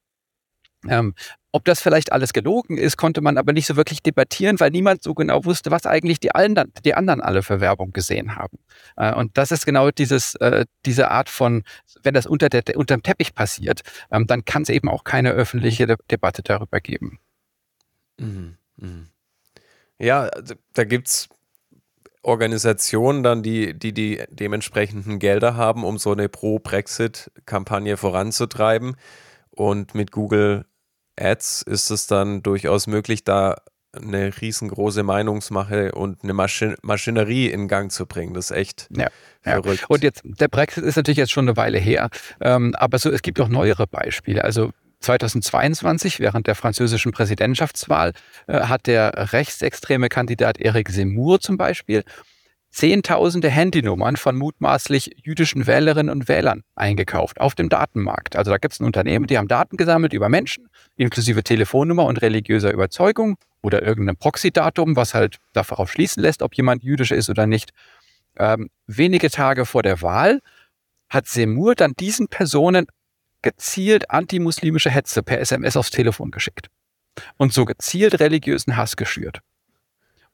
Ähm, 0.90 1.14
ob 1.52 1.66
das 1.66 1.82
vielleicht 1.82 2.12
alles 2.12 2.34
gelogen 2.34 2.78
ist, 2.78 2.98
konnte 2.98 3.22
man 3.22 3.38
aber 3.38 3.52
nicht 3.52 3.66
so 3.66 3.76
wirklich 3.76 4.04
debattieren, 4.04 4.60
weil 4.60 4.70
niemand 4.70 5.02
so 5.02 5.16
genau 5.16 5.44
wusste, 5.44 5.72
was 5.72 5.88
eigentlich 5.88 6.20
die, 6.20 6.36
anderen, 6.36 6.72
die 6.86 6.94
anderen 6.94 7.20
alle 7.20 7.42
für 7.42 7.62
Werbung 7.62 7.94
gesehen 7.94 8.36
haben. 8.36 8.60
Äh, 8.96 9.14
und 9.16 9.38
das 9.38 9.52
ist 9.52 9.66
genau 9.66 9.90
dieses, 9.90 10.36
äh, 10.36 10.66
diese 10.86 11.10
Art 11.10 11.30
von, 11.30 11.64
wenn 12.04 12.14
das 12.14 12.28
unter, 12.28 12.50
der, 12.50 12.64
unter 12.76 12.96
dem 12.96 13.02
Teppich 13.02 13.34
passiert, 13.34 13.82
ähm, 14.12 14.28
dann 14.28 14.46
kann 14.46 14.62
es 14.62 14.70
eben 14.70 14.88
auch 14.88 15.04
keine 15.04 15.32
öffentliche 15.32 15.88
De 15.88 15.98
Debatte 16.12 16.44
darüber 16.44 16.80
geben. 16.80 17.20
Mhm. 18.20 18.58
Mhm. 18.76 19.08
Ja, 19.98 20.30
da 20.74 20.84
gibt 20.84 21.08
es 21.08 21.28
Organisationen 22.22 23.24
dann, 23.24 23.42
die, 23.42 23.74
die 23.74 23.94
die 23.94 24.22
dementsprechenden 24.30 25.18
Gelder 25.18 25.56
haben, 25.56 25.84
um 25.84 25.98
so 25.98 26.12
eine 26.12 26.30
Pro-Brexit-Kampagne 26.30 27.98
voranzutreiben. 27.98 28.96
Und 29.50 29.96
mit 29.96 30.12
Google 30.12 30.67
Ads 31.20 31.64
ist 31.64 31.90
es 31.90 32.08
dann 32.08 32.44
durchaus 32.44 32.88
möglich, 32.88 33.24
da 33.24 33.56
eine 33.94 34.32
riesengroße 34.42 35.04
Meinungsmache 35.04 35.92
und 35.94 36.24
eine 36.24 36.34
Maschin 36.34 36.76
Maschinerie 36.82 37.48
in 37.48 37.68
Gang 37.68 37.92
zu 37.92 38.06
bringen. 38.06 38.34
Das 38.34 38.52
ist 38.52 38.58
echt 38.58 38.88
ja, 38.96 39.08
verrückt. 39.42 39.82
Ja. 39.82 39.88
Und 39.88 40.04
jetzt, 40.04 40.22
der 40.24 40.48
Brexit 40.48 40.84
ist 40.84 40.96
natürlich 40.96 41.18
jetzt 41.18 41.32
schon 41.32 41.48
eine 41.48 41.58
Weile 41.58 41.80
her, 41.80 42.10
ähm, 42.42 42.76
aber 42.76 43.00
so, 43.00 43.10
es 43.10 43.22
gibt 43.22 43.40
auch 43.40 43.48
neuere 43.48 43.88
Beispiele. 43.88 44.44
Also 44.44 44.72
2022, 45.00 46.20
während 46.20 46.48
der 46.48 46.56
französischen 46.56 47.12
Präsidentschaftswahl, 47.12 48.14
äh, 48.48 48.62
hat 48.62 48.88
der 48.88 49.32
rechtsextreme 49.34 50.10
Kandidat 50.10 50.60
Eric 50.60 50.92
Zemmour 50.92 51.40
zum 51.40 51.58
Beispiel 51.58 52.04
Zehntausende 52.78 53.50
Handynummern 53.50 54.18
von 54.18 54.36
mutmaßlich 54.36 55.24
jüdischen 55.24 55.66
Wählerinnen 55.66 56.12
und 56.12 56.28
Wählern 56.28 56.62
eingekauft 56.76 57.42
auf 57.42 57.56
dem 57.56 57.70
Datenmarkt. 57.70 58.36
Also 58.36 58.52
da 58.52 58.60
gibt 58.60 58.76
es 58.76 58.80
ein 58.80 58.86
Unternehmen, 58.86 59.26
die 59.26 59.40
haben 59.40 59.48
Daten 59.48 59.78
gesammelt 59.78 60.14
über 60.14 60.30
Menschen, 60.30 60.68
inklusive 60.96 61.44
Telefonnummer 61.44 62.06
und 62.06 62.22
religiöser 62.22 62.72
Überzeugung 62.72 63.38
oder 63.64 63.82
irgendeinem 63.82 64.18
Proxy-Datum, 64.18 64.96
was 64.96 65.16
halt 65.16 65.38
darauf 65.54 65.92
schließen 65.92 66.22
lässt, 66.22 66.44
ob 66.44 66.54
jemand 66.54 66.84
jüdisch 66.84 67.10
ist 67.10 67.32
oder 67.32 67.48
nicht. 67.48 67.72
Ähm, 68.38 68.70
wenige 68.86 69.32
Tage 69.32 69.66
vor 69.66 69.82
der 69.82 70.04
Wahl 70.04 70.40
hat 71.10 71.26
Semur 71.26 71.74
dann 71.74 71.94
diesen 71.94 72.28
Personen 72.28 72.86
gezielt 73.42 74.12
antimuslimische 74.12 74.92
Hetze 74.92 75.24
per 75.24 75.40
SMS 75.40 75.78
aufs 75.78 75.90
Telefon 75.90 76.30
geschickt 76.30 76.68
und 77.38 77.54
so 77.54 77.66
gezielt 77.66 78.20
religiösen 78.20 78.78
Hass 78.78 78.98
geschürt. 78.98 79.40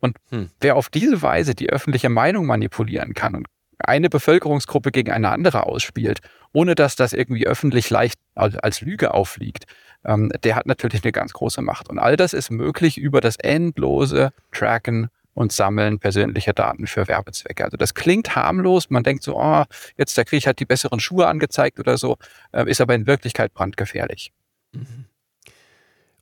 Und 0.04 0.18
hm. 0.32 0.50
wer 0.60 0.76
auf 0.76 0.90
diese 0.90 1.22
Weise 1.22 1.56
die 1.56 1.70
öffentliche 1.70 2.10
Meinung 2.10 2.46
manipulieren 2.46 3.14
kann 3.14 3.36
und 3.36 3.48
eine 3.80 4.10
Bevölkerungsgruppe 4.10 4.92
gegen 4.92 5.14
eine 5.14 5.30
andere 5.30 5.66
ausspielt, 5.66 6.20
ohne 6.52 6.76
dass 6.76 6.98
das 6.98 7.14
irgendwie 7.14 7.48
öffentlich 7.48 7.90
leicht 7.90 8.20
als 8.36 8.82
Lüge 8.82 9.14
aufliegt, 9.14 9.64
ähm, 10.04 10.30
der 10.44 10.58
hat 10.58 10.66
natürlich 10.66 11.06
eine 11.06 11.14
ganz 11.14 11.32
große 11.32 11.62
Macht. 11.62 11.90
Und 11.90 12.00
all 12.00 12.18
das 12.18 12.34
ist 12.34 12.52
möglich 12.52 12.98
über 12.98 13.22
das 13.22 13.38
endlose 13.38 14.34
Tracken 14.52 15.08
und 15.36 15.54
Sammeln 15.54 16.00
persönlicher 16.00 16.52
Daten 16.52 16.86
für 16.86 17.08
Werbezwecke. 17.08 17.64
Also 17.64 17.78
das 17.78 17.94
klingt 17.94 18.36
harmlos, 18.36 18.90
man 18.90 19.04
denkt 19.04 19.24
so, 19.24 19.38
oh, 19.40 19.64
jetzt 19.96 20.18
der 20.18 20.26
Krieg 20.26 20.46
hat 20.46 20.60
die 20.60 20.66
besseren 20.66 21.00
Schuhe 21.00 21.28
angezeigt 21.28 21.80
oder 21.80 21.98
so, 21.98 22.18
äh, 22.52 22.70
ist 22.70 22.82
aber 22.82 22.94
in 22.94 23.08
Wirklichkeit 23.08 23.54
brandgefährlich. 23.54 24.34
Mhm. 24.74 25.06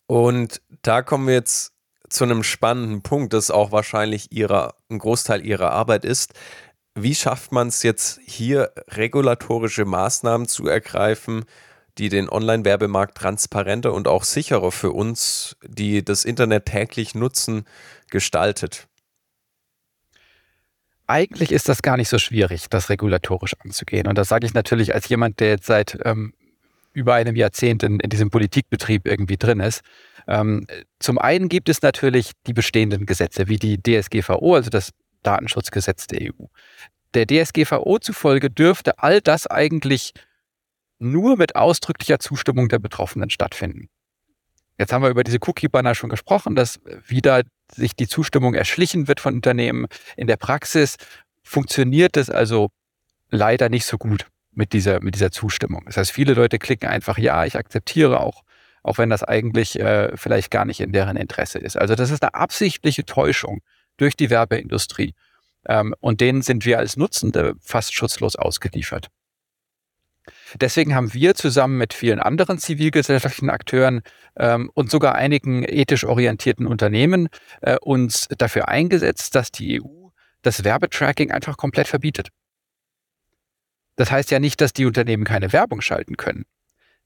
Und 0.06 0.62
da 0.84 1.02
kommen 1.02 1.26
wir 1.26 1.34
jetzt 1.34 1.74
zu 2.12 2.24
einem 2.26 2.44
spannenden 2.44 3.02
Punkt, 3.02 3.34
das 3.34 3.52
auch 3.52 3.72
wahrscheinlich 3.72 4.32
ihrer, 4.32 4.76
ein 4.90 5.00
Großteil 5.00 5.46
ihrer 5.46 5.72
Arbeit 5.72 6.06
ist. 6.06 6.34
Wie 6.94 7.16
schafft 7.16 7.52
man 7.52 7.70
es 7.70 7.84
jetzt 7.84 8.20
hier, 8.26 8.72
regulatorische 8.90 9.86
Maßnahmen 9.86 10.48
zu 10.48 10.68
ergreifen, 10.68 11.46
die 11.98 12.10
den 12.10 12.30
Online-Werbemarkt 12.30 13.18
transparenter 13.18 13.94
und 13.94 14.08
auch 14.08 14.24
sicherer 14.24 14.72
für 14.72 14.92
uns, 14.92 15.56
die 15.66 16.04
das 16.04 16.26
Internet 16.26 16.66
täglich 16.66 17.16
nutzen, 17.16 17.66
gestaltet? 18.10 18.88
Eigentlich 21.08 21.52
ist 21.52 21.68
das 21.70 21.82
gar 21.82 21.98
nicht 21.98 22.10
so 22.10 22.18
schwierig, 22.18 22.70
das 22.70 22.90
regulatorisch 22.90 23.56
anzugehen. 23.60 24.08
Und 24.08 24.18
das 24.18 24.30
sage 24.30 24.46
ich 24.46 24.54
natürlich 24.54 24.94
als 24.94 25.08
jemand, 25.10 25.40
der 25.40 25.50
jetzt 25.50 25.66
seit 25.66 25.98
ähm, 26.06 26.34
über 26.94 27.14
einem 27.14 27.36
Jahrzehnt 27.36 27.84
in, 27.84 28.00
in 28.00 28.10
diesem 28.10 28.30
Politikbetrieb 28.30 29.08
irgendwie 29.08 29.38
drin 29.38 29.60
ist. 29.60 29.82
Ähm, 30.28 30.66
zum 31.00 31.18
einen 31.18 31.50
gibt 31.50 31.70
es 31.70 31.82
natürlich 31.82 32.32
die 32.48 32.54
bestehenden 32.54 33.06
Gesetze, 33.06 33.48
wie 33.48 33.58
die 33.58 33.82
DSGVO, 33.82 34.56
also 34.56 34.70
das 34.70 34.92
Datenschutzgesetz 35.24 36.08
der 36.08 36.32
EU. 36.32 36.46
Der 37.14 37.28
DSGVO 37.28 38.00
zufolge 38.00 38.50
dürfte 38.50 39.00
all 39.00 39.22
das 39.22 39.48
eigentlich 39.48 40.14
nur 41.00 41.38
mit 41.38 41.56
ausdrücklicher 41.56 42.20
Zustimmung 42.20 42.70
der 42.70 42.80
Betroffenen 42.80 43.30
stattfinden. 43.30 43.90
Jetzt 44.78 44.94
haben 44.94 45.04
wir 45.04 45.10
über 45.10 45.24
diese 45.24 45.40
Cookie-Banner 45.42 45.96
schon 45.96 46.10
gesprochen, 46.10 46.56
dass 46.56 46.80
wieder 47.08 47.44
sich 47.74 47.96
die 47.96 48.08
Zustimmung 48.08 48.54
erschlichen 48.54 49.08
wird 49.08 49.20
von 49.20 49.36
Unternehmen. 49.36 49.88
In 50.16 50.28
der 50.28 50.38
Praxis 50.38 50.98
funktioniert 51.44 52.18
es 52.18 52.30
also 52.30 52.70
leider 53.30 53.70
nicht 53.70 53.86
so 53.86 53.98
gut 53.98 54.28
mit 54.54 54.74
dieser, 54.74 55.02
mit 55.02 55.16
dieser 55.16 55.32
Zustimmung. 55.32 55.84
Das 55.86 55.98
heißt, 55.98 56.12
viele 56.12 56.34
Leute 56.34 56.60
klicken 56.60 56.90
einfach 56.90 57.18
ja, 57.18 57.46
ich 57.46 57.58
akzeptiere 57.58 58.20
auch, 58.20 58.44
auch 58.84 58.98
wenn 58.98 59.10
das 59.10 59.24
eigentlich 59.24 59.80
äh, 59.80 60.16
vielleicht 60.16 60.52
gar 60.52 60.66
nicht 60.66 60.82
in 60.82 60.92
deren 60.92 61.18
Interesse 61.18 61.60
ist. 61.60 61.78
Also 61.78 61.96
das 61.96 62.12
ist 62.12 62.24
eine 62.24 62.34
absichtliche 62.34 63.06
Täuschung 63.06 63.62
durch 63.98 64.16
die 64.16 64.30
Werbeindustrie. 64.30 65.14
Ähm, 65.68 65.96
und 66.00 66.22
denen 66.22 66.42
sind 66.42 66.66
wir 66.66 66.80
als 66.80 66.98
Nutzende 66.98 67.56
fast 67.62 67.94
schutzlos 67.94 68.36
ausgeliefert. 68.36 69.08
Deswegen 70.56 70.94
haben 70.96 71.14
wir 71.14 71.34
zusammen 71.36 71.78
mit 71.78 71.94
vielen 71.94 72.20
anderen 72.20 72.60
zivilgesellschaftlichen 72.60 73.50
Akteuren 73.50 74.02
ähm, 74.38 74.70
und 74.74 74.92
sogar 74.92 75.16
einigen 75.16 75.64
ethisch 75.64 76.04
orientierten 76.04 76.68
Unternehmen 76.68 77.30
äh, 77.62 77.78
uns 77.82 78.28
dafür 78.38 78.68
eingesetzt, 78.68 79.36
dass 79.36 79.52
die 79.52 79.82
EU 79.82 80.10
das 80.42 80.64
Werbetracking 80.64 81.32
einfach 81.32 81.58
komplett 81.58 81.88
verbietet. 81.88 82.30
Das 84.02 84.10
heißt 84.10 84.32
ja 84.32 84.40
nicht, 84.40 84.60
dass 84.62 84.74
die 84.74 84.88
Unternehmen 84.88 85.26
keine 85.26 85.54
Werbung 85.54 85.80
schalten 85.80 86.18
können. 86.18 86.46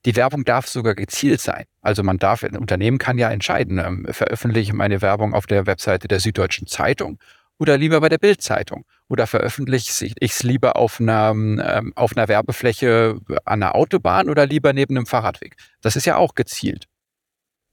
Die 0.05 0.15
Werbung 0.15 0.45
darf 0.45 0.69
sogar 0.69 0.95
gezielt 0.95 1.41
sein. 1.41 1.65
Also 1.81 2.03
man 2.03 2.19
darf, 2.19 2.41
ein 2.45 2.55
Unternehmen 2.55 2.99
kann 2.99 3.17
ja 3.17 3.29
entscheiden, 3.29 3.79
ähm, 3.79 4.07
veröffentliche 4.11 4.71
ich 4.71 4.73
meine 4.73 5.01
Werbung 5.01 5.33
auf 5.33 5.45
der 5.45 5.65
Webseite 5.65 6.07
der 6.07 6.21
Süddeutschen 6.21 6.67
Zeitung 6.67 7.19
oder 7.57 7.77
lieber 7.77 7.99
bei 7.99 8.07
der 8.07 8.17
Bildzeitung 8.17 8.85
oder 9.09 9.27
veröffentliche 9.27 10.05
ich 10.05 10.31
es 10.31 10.43
lieber 10.43 10.77
auf 10.77 11.01
einer, 11.01 11.31
ähm, 11.31 11.91
auf 11.97 12.15
einer 12.15 12.29
Werbefläche 12.29 13.19
an 13.43 13.61
einer 13.61 13.75
Autobahn 13.75 14.29
oder 14.29 14.45
lieber 14.45 14.71
neben 14.71 14.95
einem 14.95 15.05
Fahrradweg. 15.05 15.57
Das 15.81 15.97
ist 15.97 16.05
ja 16.05 16.15
auch 16.15 16.33
gezielt 16.33 16.85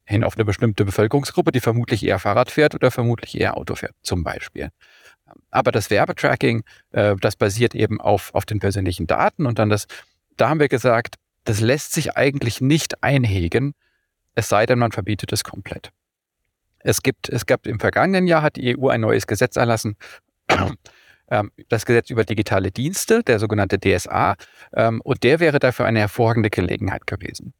hin 0.05 0.25
auf 0.25 0.35
eine 0.37 0.45
bestimmte 0.45 0.85
Bevölkerungsgruppe, 0.85 1.53
die 1.53 1.61
vermutlich 1.61 2.05
eher 2.05 2.19
Fahrrad 2.19 2.51
fährt 2.51 2.75
oder 2.75 2.91
vermutlich 2.91 3.41
eher 3.41 3.57
Auto 3.57 3.77
fährt, 3.77 3.95
zum 4.03 4.25
Beispiel. 4.25 4.71
Aber 5.51 5.73
das 5.73 5.91
Werbetracking, 5.91 6.65
äh, 6.93 7.17
das 7.21 7.37
basiert 7.37 7.75
eben 7.75 8.01
auf, 8.01 8.35
auf 8.35 8.45
den 8.45 8.61
persönlichen 8.61 9.07
Daten 9.07 9.47
und 9.47 9.59
dann 9.59 9.69
das, 9.69 9.87
da 10.37 10.49
haben 10.49 10.61
wir 10.61 10.69
gesagt, 10.69 11.17
das 11.45 11.61
lässt 11.61 11.93
sich 11.93 12.17
eigentlich 12.17 12.61
nicht 12.61 13.03
einhegen, 13.03 13.75
es 14.35 14.49
sei 14.49 14.67
denn, 14.67 14.79
man 14.79 14.93
verbietet 14.93 15.33
es 15.33 15.45
komplett. 15.45 15.91
Es 16.79 17.03
gibt, 17.03 17.29
es 17.29 17.47
gab 17.47 17.67
im 17.67 17.81
vergangenen 17.81 18.27
Jahr 18.27 18.43
hat 18.43 18.57
die 18.57 18.77
EU 18.77 18.89
ein 18.89 19.01
neues 19.01 19.27
Gesetz 19.27 19.57
erlassen, 19.57 19.97
ähm, 21.31 21.53
das 21.69 21.87
Gesetz 21.87 22.11
über 22.11 22.25
digitale 22.25 22.71
Dienste, 22.71 23.23
der 23.23 23.39
sogenannte 23.39 23.79
DSA, 23.79 24.37
ähm, 24.73 25.01
und 25.03 25.23
der 25.23 25.41
wäre 25.41 25.59
dafür 25.59 25.87
eine 25.87 26.01
hervorragende 26.01 26.51
Gelegenheit 26.51 27.07
gewesen. 27.07 27.55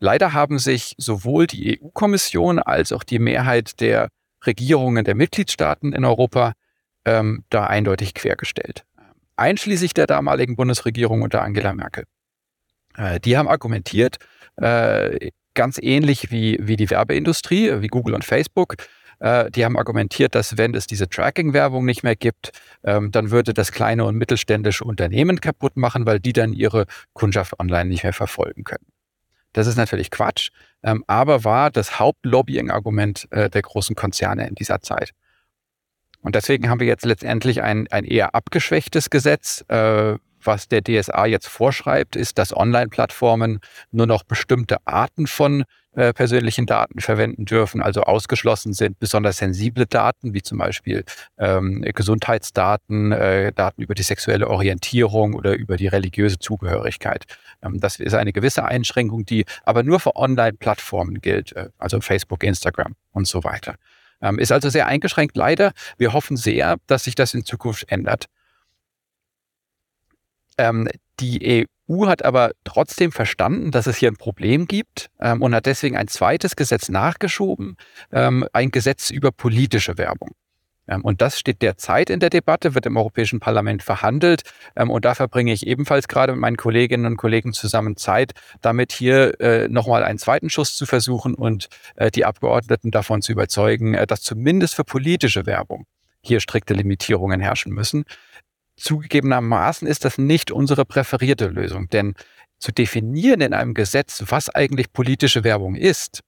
Leider 0.00 0.32
haben 0.32 0.58
sich 0.58 0.94
sowohl 0.98 1.46
die 1.46 1.80
EU-Kommission 1.80 2.58
als 2.58 2.92
auch 2.92 3.04
die 3.04 3.18
Mehrheit 3.20 3.80
der 3.80 4.08
Regierungen 4.44 5.04
der 5.04 5.14
Mitgliedstaaten 5.14 5.92
in 5.92 6.04
Europa 6.04 6.54
ähm, 7.04 7.44
da 7.50 7.66
eindeutig 7.66 8.14
quergestellt. 8.14 8.84
Einschließlich 9.36 9.94
der 9.94 10.06
damaligen 10.06 10.56
Bundesregierung 10.56 11.22
unter 11.22 11.42
Angela 11.42 11.72
Merkel. 11.72 12.04
Äh, 12.96 13.20
die 13.20 13.36
haben 13.36 13.48
argumentiert, 13.48 14.18
äh, 14.56 15.30
ganz 15.54 15.78
ähnlich 15.80 16.30
wie, 16.30 16.58
wie 16.60 16.76
die 16.76 16.90
Werbeindustrie, 16.90 17.80
wie 17.80 17.88
Google 17.88 18.14
und 18.14 18.24
Facebook, 18.24 18.76
äh, 19.20 19.50
die 19.50 19.64
haben 19.64 19.78
argumentiert, 19.78 20.34
dass 20.34 20.58
wenn 20.58 20.74
es 20.74 20.86
diese 20.86 21.08
Tracking-Werbung 21.08 21.84
nicht 21.84 22.02
mehr 22.02 22.16
gibt, 22.16 22.50
ähm, 22.82 23.10
dann 23.10 23.30
würde 23.30 23.54
das 23.54 23.72
kleine 23.72 24.04
und 24.04 24.16
mittelständische 24.16 24.84
Unternehmen 24.84 25.40
kaputt 25.40 25.76
machen, 25.76 26.06
weil 26.06 26.20
die 26.20 26.32
dann 26.32 26.52
ihre 26.52 26.86
Kundschaft 27.12 27.58
online 27.58 27.86
nicht 27.86 28.02
mehr 28.02 28.12
verfolgen 28.12 28.64
können. 28.64 28.86
Das 29.52 29.66
ist 29.66 29.76
natürlich 29.76 30.10
Quatsch, 30.10 30.50
ähm, 30.82 31.04
aber 31.06 31.44
war 31.44 31.70
das 31.70 32.00
Hauptlobbying-Argument 32.00 33.28
äh, 33.30 33.48
der 33.48 33.62
großen 33.62 33.94
Konzerne 33.94 34.48
in 34.48 34.56
dieser 34.56 34.80
Zeit. 34.80 35.12
Und 36.24 36.34
deswegen 36.34 36.70
haben 36.70 36.80
wir 36.80 36.86
jetzt 36.86 37.04
letztendlich 37.04 37.62
ein, 37.62 37.86
ein 37.90 38.04
eher 38.04 38.34
abgeschwächtes 38.34 39.10
Gesetz, 39.10 39.62
äh, 39.68 40.16
was 40.42 40.68
der 40.68 40.82
DSA 40.82 41.26
jetzt 41.26 41.48
vorschreibt, 41.48 42.16
ist, 42.16 42.38
dass 42.38 42.56
Online-Plattformen 42.56 43.60
nur 43.92 44.06
noch 44.06 44.24
bestimmte 44.24 44.78
Arten 44.86 45.26
von 45.26 45.64
äh, 45.94 46.12
persönlichen 46.12 46.66
Daten 46.66 47.00
verwenden 47.00 47.44
dürfen, 47.44 47.82
also 47.82 48.02
ausgeschlossen 48.02 48.72
sind 48.72 48.98
besonders 48.98 49.36
sensible 49.36 49.86
Daten, 49.86 50.34
wie 50.34 50.42
zum 50.42 50.58
Beispiel 50.58 51.04
ähm, 51.38 51.82
Gesundheitsdaten, 51.82 53.12
äh, 53.12 53.52
Daten 53.52 53.82
über 53.82 53.94
die 53.94 54.02
sexuelle 54.02 54.48
Orientierung 54.48 55.34
oder 55.34 55.54
über 55.54 55.76
die 55.76 55.86
religiöse 55.86 56.38
Zugehörigkeit. 56.38 57.24
Ähm, 57.62 57.80
das 57.80 58.00
ist 58.00 58.14
eine 58.14 58.32
gewisse 58.32 58.64
Einschränkung, 58.64 59.24
die 59.24 59.44
aber 59.64 59.82
nur 59.82 60.00
für 60.00 60.16
Online-Plattformen 60.16 61.20
gilt, 61.20 61.54
äh, 61.54 61.68
also 61.78 62.00
Facebook, 62.00 62.42
Instagram 62.42 62.94
und 63.12 63.28
so 63.28 63.44
weiter. 63.44 63.76
Ähm, 64.24 64.38
ist 64.38 64.50
also 64.50 64.70
sehr 64.70 64.86
eingeschränkt, 64.86 65.36
leider. 65.36 65.72
Wir 65.98 66.14
hoffen 66.14 66.36
sehr, 66.38 66.78
dass 66.86 67.04
sich 67.04 67.14
das 67.14 67.34
in 67.34 67.44
Zukunft 67.44 67.84
ändert. 67.92 68.24
Ähm, 70.56 70.88
die 71.20 71.66
EU 71.88 72.06
hat 72.06 72.24
aber 72.24 72.52
trotzdem 72.64 73.12
verstanden, 73.12 73.70
dass 73.70 73.86
es 73.86 73.98
hier 73.98 74.10
ein 74.10 74.16
Problem 74.16 74.66
gibt 74.66 75.10
ähm, 75.20 75.42
und 75.42 75.54
hat 75.54 75.66
deswegen 75.66 75.96
ein 75.96 76.08
zweites 76.08 76.56
Gesetz 76.56 76.88
nachgeschoben, 76.88 77.76
ähm, 78.12 78.48
ein 78.54 78.70
Gesetz 78.70 79.10
über 79.10 79.30
politische 79.30 79.98
Werbung. 79.98 80.30
Ähm, 80.88 81.02
und 81.02 81.20
das 81.20 81.38
steht 81.38 81.62
derzeit 81.62 82.10
in 82.10 82.20
der 82.20 82.30
Debatte, 82.30 82.74
wird 82.74 82.86
im 82.86 82.96
Europäischen 82.96 83.40
Parlament 83.40 83.82
verhandelt. 83.82 84.42
Ähm, 84.76 84.90
und 84.90 85.04
da 85.04 85.14
verbringe 85.14 85.52
ich 85.52 85.66
ebenfalls 85.66 86.08
gerade 86.08 86.32
mit 86.32 86.40
meinen 86.40 86.56
Kolleginnen 86.56 87.06
und 87.06 87.16
Kollegen 87.16 87.52
zusammen 87.52 87.96
Zeit, 87.96 88.32
damit 88.60 88.92
hier 88.92 89.40
äh, 89.40 89.68
nochmal 89.68 90.04
einen 90.04 90.18
zweiten 90.18 90.50
Schuss 90.50 90.76
zu 90.76 90.86
versuchen 90.86 91.34
und 91.34 91.68
äh, 91.96 92.10
die 92.10 92.24
Abgeordneten 92.24 92.90
davon 92.90 93.22
zu 93.22 93.32
überzeugen, 93.32 93.94
äh, 93.94 94.06
dass 94.06 94.22
zumindest 94.22 94.74
für 94.74 94.84
politische 94.84 95.46
Werbung 95.46 95.86
hier 96.22 96.40
strikte 96.40 96.74
Limitierungen 96.74 97.40
herrschen 97.40 97.72
müssen. 97.72 98.04
Zugegebenermaßen 98.76 99.86
ist 99.86 100.04
das 100.04 100.18
nicht 100.18 100.50
unsere 100.50 100.84
präferierte 100.84 101.46
Lösung, 101.46 101.88
denn 101.90 102.14
zu 102.58 102.72
definieren 102.72 103.40
in 103.40 103.52
einem 103.52 103.74
Gesetz, 103.74 104.24
was 104.28 104.48
eigentlich 104.48 104.92
politische 104.92 105.44
Werbung 105.44 105.76
ist 105.76 106.22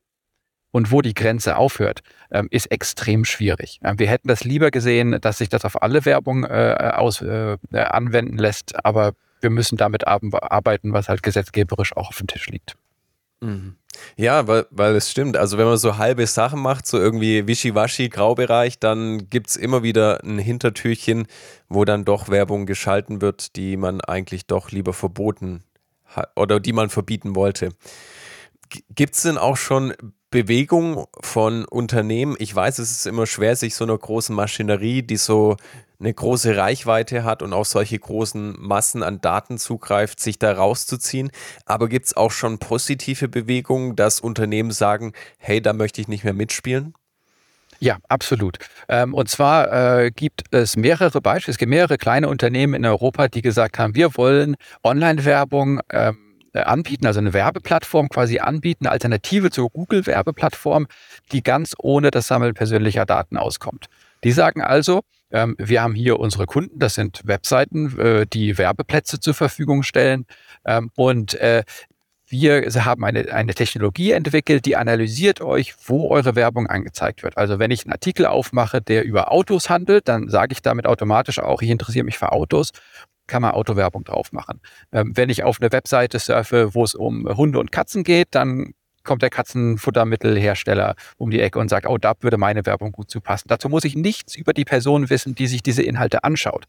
und 0.76 0.92
wo 0.92 1.00
die 1.00 1.14
Grenze 1.14 1.56
aufhört, 1.56 2.02
ähm, 2.30 2.48
ist 2.50 2.66
extrem 2.66 3.24
schwierig. 3.24 3.80
Ähm, 3.82 3.98
wir 3.98 4.08
hätten 4.08 4.28
das 4.28 4.44
lieber 4.44 4.70
gesehen, 4.70 5.16
dass 5.22 5.38
sich 5.38 5.48
das 5.48 5.64
auf 5.64 5.82
alle 5.82 6.04
Werbung 6.04 6.44
äh, 6.44 6.92
aus, 6.94 7.22
äh, 7.22 7.56
anwenden 7.72 8.36
lässt, 8.36 8.84
aber 8.84 9.14
wir 9.40 9.48
müssen 9.48 9.78
damit 9.78 10.06
arbeiten, 10.06 10.92
was 10.92 11.08
halt 11.08 11.22
gesetzgeberisch 11.22 11.96
auch 11.96 12.10
auf 12.10 12.18
dem 12.18 12.26
Tisch 12.26 12.48
liegt. 12.48 12.74
Mhm. 13.40 13.76
Ja, 14.18 14.46
weil, 14.48 14.66
weil 14.70 14.94
es 14.96 15.10
stimmt. 15.10 15.38
Also 15.38 15.56
wenn 15.56 15.64
man 15.64 15.78
so 15.78 15.96
halbe 15.96 16.26
Sachen 16.26 16.60
macht, 16.60 16.86
so 16.86 16.98
irgendwie 16.98 17.46
Wischiwaschi, 17.46 18.10
Graubereich, 18.10 18.78
dann 18.78 19.30
gibt 19.30 19.48
es 19.48 19.56
immer 19.56 19.82
wieder 19.82 20.22
ein 20.24 20.38
Hintertürchen, 20.38 21.26
wo 21.70 21.86
dann 21.86 22.04
doch 22.04 22.28
Werbung 22.28 22.66
geschalten 22.66 23.22
wird, 23.22 23.56
die 23.56 23.78
man 23.78 24.02
eigentlich 24.02 24.46
doch 24.46 24.70
lieber 24.72 24.92
verboten 24.92 25.64
oder 26.34 26.60
die 26.60 26.74
man 26.74 26.90
verbieten 26.90 27.34
wollte. 27.34 27.70
Gibt 28.94 29.14
es 29.14 29.22
denn 29.22 29.38
auch 29.38 29.56
schon 29.56 29.94
Bewegung 30.30 31.06
von 31.20 31.64
Unternehmen? 31.64 32.36
Ich 32.38 32.54
weiß, 32.54 32.78
es 32.78 32.90
ist 32.90 33.06
immer 33.06 33.26
schwer, 33.26 33.56
sich 33.56 33.74
so 33.74 33.84
einer 33.84 33.96
großen 33.96 34.34
Maschinerie, 34.34 35.02
die 35.02 35.16
so 35.16 35.56
eine 35.98 36.12
große 36.12 36.56
Reichweite 36.56 37.24
hat 37.24 37.42
und 37.42 37.52
auf 37.52 37.68
solche 37.68 37.98
großen 37.98 38.56
Massen 38.58 39.02
an 39.02 39.20
Daten 39.20 39.56
zugreift, 39.58 40.20
sich 40.20 40.38
da 40.38 40.52
rauszuziehen. 40.52 41.30
Aber 41.64 41.88
gibt 41.88 42.06
es 42.06 42.16
auch 42.16 42.30
schon 42.30 42.58
positive 42.58 43.28
Bewegungen, 43.28 43.96
dass 43.96 44.20
Unternehmen 44.20 44.72
sagen, 44.72 45.12
hey, 45.38 45.62
da 45.62 45.72
möchte 45.72 46.00
ich 46.00 46.08
nicht 46.08 46.24
mehr 46.24 46.34
mitspielen? 46.34 46.94
Ja, 47.78 47.98
absolut. 48.08 48.58
Ähm, 48.88 49.14
und 49.14 49.28
zwar 49.28 50.04
äh, 50.04 50.10
gibt 50.10 50.44
es 50.50 50.76
mehrere 50.76 51.20
Beispiele. 51.20 51.52
Es 51.52 51.58
gibt 51.58 51.70
mehrere 51.70 51.98
kleine 51.98 52.28
Unternehmen 52.28 52.74
in 52.74 52.86
Europa, 52.86 53.28
die 53.28 53.42
gesagt 53.42 53.78
haben, 53.78 53.94
wir 53.94 54.16
wollen 54.16 54.56
Online-Werbung 54.82 55.80
ähm, 55.90 56.18
äh, 56.18 56.25
anbieten, 56.62 57.06
also 57.06 57.20
eine 57.20 57.32
Werbeplattform 57.32 58.08
quasi 58.08 58.38
anbieten, 58.38 58.86
eine 58.86 58.92
Alternative 58.92 59.50
zur 59.50 59.70
Google-Werbeplattform, 59.70 60.86
die 61.32 61.42
ganz 61.42 61.74
ohne 61.78 62.10
das 62.10 62.26
Sammeln 62.26 62.54
persönlicher 62.54 63.06
Daten 63.06 63.36
auskommt. 63.36 63.86
Die 64.24 64.32
sagen 64.32 64.62
also, 64.62 65.02
ähm, 65.30 65.56
wir 65.58 65.82
haben 65.82 65.94
hier 65.94 66.18
unsere 66.18 66.46
Kunden, 66.46 66.78
das 66.78 66.94
sind 66.94 67.22
Webseiten, 67.24 67.98
äh, 67.98 68.26
die 68.26 68.58
Werbeplätze 68.58 69.20
zur 69.20 69.34
Verfügung 69.34 69.82
stellen. 69.82 70.26
Ähm, 70.64 70.90
und 70.96 71.34
äh, 71.34 71.64
wir 72.28 72.62
haben 72.84 73.04
eine, 73.04 73.32
eine 73.32 73.54
Technologie 73.54 74.10
entwickelt, 74.10 74.66
die 74.66 74.76
analysiert 74.76 75.40
euch, 75.40 75.74
wo 75.86 76.10
eure 76.10 76.34
Werbung 76.34 76.66
angezeigt 76.66 77.22
wird. 77.22 77.36
Also 77.36 77.58
wenn 77.60 77.70
ich 77.70 77.84
einen 77.84 77.92
Artikel 77.92 78.26
aufmache, 78.26 78.82
der 78.82 79.04
über 79.04 79.30
Autos 79.30 79.70
handelt, 79.70 80.08
dann 80.08 80.28
sage 80.28 80.52
ich 80.52 80.62
damit 80.62 80.86
automatisch 80.86 81.38
auch, 81.38 81.62
ich 81.62 81.70
interessiere 81.70 82.04
mich 82.04 82.18
für 82.18 82.32
Autos, 82.32 82.72
kann 83.26 83.42
man 83.42 83.52
Autowerbung 83.52 84.04
drauf 84.04 84.32
machen. 84.32 84.60
Ähm, 84.92 85.12
wenn 85.14 85.30
ich 85.30 85.42
auf 85.44 85.60
eine 85.60 85.72
Webseite 85.72 86.18
surfe, 86.18 86.74
wo 86.74 86.84
es 86.84 86.94
um 86.94 87.28
Hunde 87.36 87.58
und 87.58 87.72
Katzen 87.72 88.04
geht, 88.04 88.28
dann 88.30 88.74
kommt 89.06 89.22
der 89.22 89.30
Katzenfuttermittelhersteller 89.30 90.94
um 91.16 91.30
die 91.30 91.40
Ecke 91.40 91.58
und 91.58 91.68
sagt, 91.68 91.86
oh, 91.86 91.96
da 91.96 92.12
würde 92.20 92.36
meine 92.36 92.66
Werbung 92.66 92.92
gut 92.92 93.10
zu 93.10 93.20
passen. 93.20 93.48
Dazu 93.48 93.68
muss 93.68 93.84
ich 93.84 93.96
nichts 93.96 94.34
über 94.34 94.52
die 94.52 94.64
Person 94.64 95.08
wissen, 95.08 95.34
die 95.34 95.46
sich 95.46 95.62
diese 95.62 95.82
Inhalte 95.82 96.24
anschaut. 96.24 96.66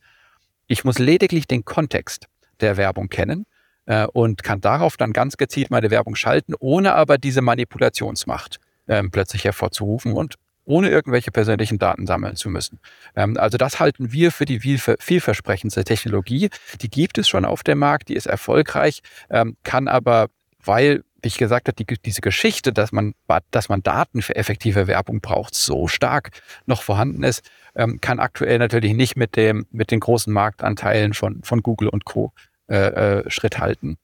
Ich 0.67 0.85
muss 0.85 0.99
lediglich 0.99 1.47
den 1.47 1.65
Kontext 1.65 2.27
der 2.61 2.77
Werbung 2.77 3.09
kennen 3.09 3.45
äh, 3.85 4.05
und 4.05 4.43
kann 4.43 4.61
darauf 4.61 4.97
dann 4.97 5.13
ganz 5.13 5.37
gezielt 5.37 5.71
meine 5.71 5.91
Werbung 5.91 6.15
schalten, 6.15 6.53
ohne 6.59 6.93
aber 6.93 7.17
diese 7.17 7.41
Manipulationsmacht 7.41 8.59
äh, 8.85 9.03
plötzlich 9.03 9.43
hervorzurufen 9.43 10.13
und 10.13 10.35
ohne 10.67 10.89
irgendwelche 10.89 11.31
persönlichen 11.31 11.79
Daten 11.79 12.05
sammeln 12.05 12.35
zu 12.35 12.49
müssen. 12.49 12.79
Ähm, 13.15 13.37
also 13.37 13.57
das 13.57 13.79
halten 13.79 14.11
wir 14.11 14.31
für 14.31 14.45
die 14.45 14.59
vielversprechendste 14.59 15.83
Technologie. 15.83 16.49
Die 16.81 16.89
gibt 16.89 17.17
es 17.17 17.27
schon 17.27 17.45
auf 17.45 17.63
dem 17.63 17.79
Markt, 17.79 18.09
die 18.09 18.15
ist 18.15 18.27
erfolgreich, 18.27 19.01
ähm, 19.29 19.57
kann 19.63 19.87
aber, 19.87 20.27
weil 20.63 21.03
wie 21.23 21.29
ich 21.29 21.37
gesagt 21.39 21.67
habe, 21.67 21.83
die, 21.83 21.97
diese 22.05 22.21
Geschichte, 22.21 22.71
dass 22.71 22.91
man, 22.91 23.15
dass 23.49 23.69
man 23.69 23.81
Daten 23.81 24.21
für 24.21 24.35
effektive 24.35 24.85
Werbung 24.85 25.19
braucht, 25.19 25.55
so 25.55 25.87
stark 25.87 26.29
noch 26.67 26.83
vorhanden 26.83 27.23
ist, 27.23 27.49
ähm, 27.75 27.99
kann 28.01 28.19
aktuell 28.19 28.59
natürlich 28.59 28.93
nicht 28.93 29.17
mit 29.17 29.35
dem, 29.35 29.65
mit 29.71 29.89
den 29.89 29.99
großen 29.99 30.31
Marktanteilen 30.31 31.15
von, 31.15 31.41
von 31.43 31.63
Google 31.63 31.89
und 31.89 32.05
Co. 32.05 32.33
Äh, 32.69 33.19
äh, 33.19 33.31
Schritt 33.31 33.59
halten. 33.59 33.97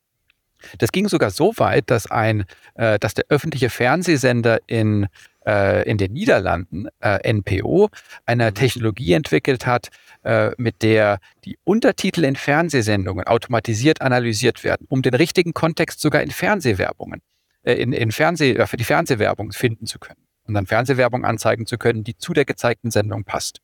Das 0.78 0.94
ging 0.94 1.10
sogar 1.10 1.32
so 1.32 1.54
weit, 1.58 1.90
dass 1.90 2.10
ein, 2.10 2.46
äh, 2.76 2.98
dass 2.98 3.14
der 3.14 3.26
öffentliche 3.28 3.70
Fernsehsender 3.70 4.60
in, 4.68 5.08
äh, 5.46 5.90
in 5.90 5.98
den 5.98 6.14
Niederlanden, 6.14 6.88
äh, 7.00 7.32
NPO, 7.32 7.90
eine 8.26 8.50
mhm. 8.50 8.56
Technologie 8.56 9.14
entwickelt 9.14 9.66
hat, 9.66 9.90
äh, 10.24 10.52
mit 10.58 10.82
der 10.82 11.20
die 11.46 11.58
Untertitel 11.64 12.24
in 12.24 12.36
Fernsehsendungen 12.36 13.26
automatisiert 13.26 14.02
analysiert 14.02 14.64
werden, 14.64 14.88
um 14.90 15.02
den 15.02 15.14
richtigen 15.14 15.54
Kontext 15.54 16.00
sogar 16.02 16.22
in 16.22 16.32
Fernsehwerbungen, 16.32 17.22
äh, 17.64 17.74
in, 17.74 17.94
in 17.94 18.12
Fernseh, 18.12 18.54
äh, 18.54 18.68
für 18.68 18.78
die 18.78 18.84
Fernsehwerbung 18.84 19.52
finden 19.52 19.86
zu 19.86 20.00
können 20.00 20.24
und 20.46 20.54
dann 20.54 20.66
Fernsehwerbung 20.66 21.26
anzeigen 21.26 21.66
zu 21.66 21.78
können, 21.78 22.04
die 22.04 22.18
zu 22.18 22.34
der 22.34 22.46
gezeigten 22.46 22.92
Sendung 22.92 23.24
passt. 23.24 23.60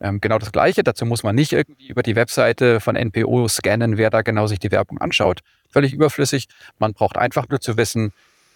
Ähm, 0.00 0.20
genau 0.20 0.38
das 0.38 0.52
Gleiche. 0.52 0.82
Dazu 0.82 1.06
muss 1.06 1.22
man 1.22 1.34
nicht 1.34 1.52
irgendwie 1.52 1.88
über 1.88 2.02
die 2.02 2.16
Webseite 2.16 2.80
von 2.80 2.96
NPO 2.96 3.46
scannen, 3.48 3.96
wer 3.96 4.10
da 4.10 4.22
genau 4.22 4.46
sich 4.46 4.58
die 4.58 4.72
Werbung 4.72 4.98
anschaut. 4.98 5.40
Völlig 5.70 5.94
überflüssig. 5.94 6.48
Man 6.78 6.92
braucht 6.92 7.16
einfach 7.16 7.48
nur 7.48 7.60
zu 7.60 7.76
wissen, 7.76 8.12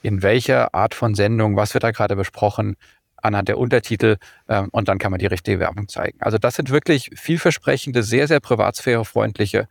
in 0.07 0.23
welcher 0.23 0.73
Art 0.73 0.95
von 0.95 1.17
Sendung, 1.17 1.57
was 1.57 1.75
wird 1.75 1.83
da 1.83 1.91
gerade 1.91 2.15
besprochen, 2.15 2.77
anhand 3.17 3.49
der 3.49 3.59
Untertitel 3.59 4.19
ähm, 4.49 4.69
und 4.71 4.87
dann 4.87 4.99
kann 4.99 5.11
man 5.11 5.19
die 5.19 5.27
richtige 5.27 5.59
Werbung 5.59 5.89
zeigen. 5.89 6.17
Also 6.21 6.39
das 6.39 6.55
sind 6.55 6.71
wirklich 6.71 7.11
vielversprechende, 7.17 8.05
sehr, 8.05 8.29
sehr 8.29 8.39
privatsphärefreundliche 8.39 9.67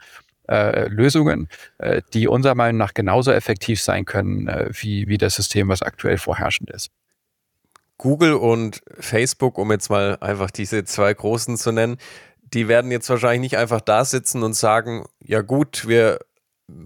äh, 0.49 0.89
Lösungen, 0.89 1.47
äh, 1.77 2.01
die 2.13 2.27
unserer 2.27 2.53
Meinung 2.53 2.77
nach 2.77 2.93
genauso 2.93 3.31
effektiv 3.31 3.81
sein 3.81 4.03
können 4.03 4.49
äh, 4.49 4.69
wie, 4.73 5.07
wie 5.07 5.17
das 5.17 5.35
System, 5.35 5.69
was 5.69 5.81
aktuell 5.81 6.17
vorherrschend 6.17 6.69
ist. 6.69 6.91
Google 7.97 8.33
und 8.33 8.81
Facebook, 8.99 9.57
um 9.57 9.71
jetzt 9.71 9.89
mal 9.89 10.17
einfach 10.19 10.51
diese 10.51 10.83
zwei 10.83 11.13
großen 11.13 11.55
zu 11.55 11.71
nennen, 11.71 11.95
die 12.41 12.67
werden 12.67 12.91
jetzt 12.91 13.09
wahrscheinlich 13.09 13.39
nicht 13.39 13.57
einfach 13.57 13.79
da 13.79 14.03
sitzen 14.03 14.43
und 14.43 14.53
sagen, 14.53 15.05
ja 15.23 15.39
gut, 15.39 15.87
wir 15.87 16.19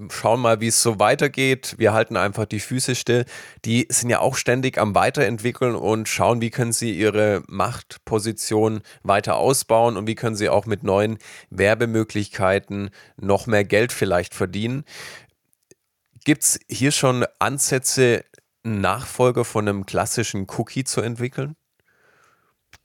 schauen 0.10 0.42
mal, 0.42 0.60
wie 0.60 0.68
es 0.68 0.82
so 0.82 1.00
weitergeht. 1.00 1.76
Wir 1.78 1.94
halten 1.94 2.18
einfach 2.18 2.46
die 2.46 2.60
Füße 2.60 2.96
still. 2.96 3.26
Die 3.66 3.88
sind 3.90 4.10
ja 4.10 4.20
auch 4.20 4.36
ständig 4.36 4.78
am 4.78 4.94
Weiterentwickeln 4.96 5.76
und 5.76 6.10
schauen, 6.10 6.42
wie 6.42 6.50
können 6.50 6.74
sie 6.74 6.98
ihre 6.98 7.44
Machtposition 7.48 8.82
weiter 9.04 9.38
ausbauen 9.38 9.96
und 9.96 10.08
wie 10.08 10.16
können 10.16 10.36
sie 10.36 10.50
auch 10.50 10.66
mit 10.66 10.84
neuen 10.84 11.18
Werbemöglichkeiten 11.50 12.90
noch 13.18 13.48
mehr 13.48 13.64
Geld 13.64 13.94
vielleicht 13.94 14.34
verdienen. 14.34 14.84
Gibt 16.26 16.44
es 16.44 16.60
hier 16.68 16.92
schon 16.92 17.26
Ansätze, 17.40 18.26
einen 18.64 18.82
Nachfolger 18.82 19.46
von 19.46 19.68
einem 19.68 19.86
klassischen 19.86 20.48
Cookie 20.58 20.84
zu 20.84 21.02
entwickeln? 21.02 21.56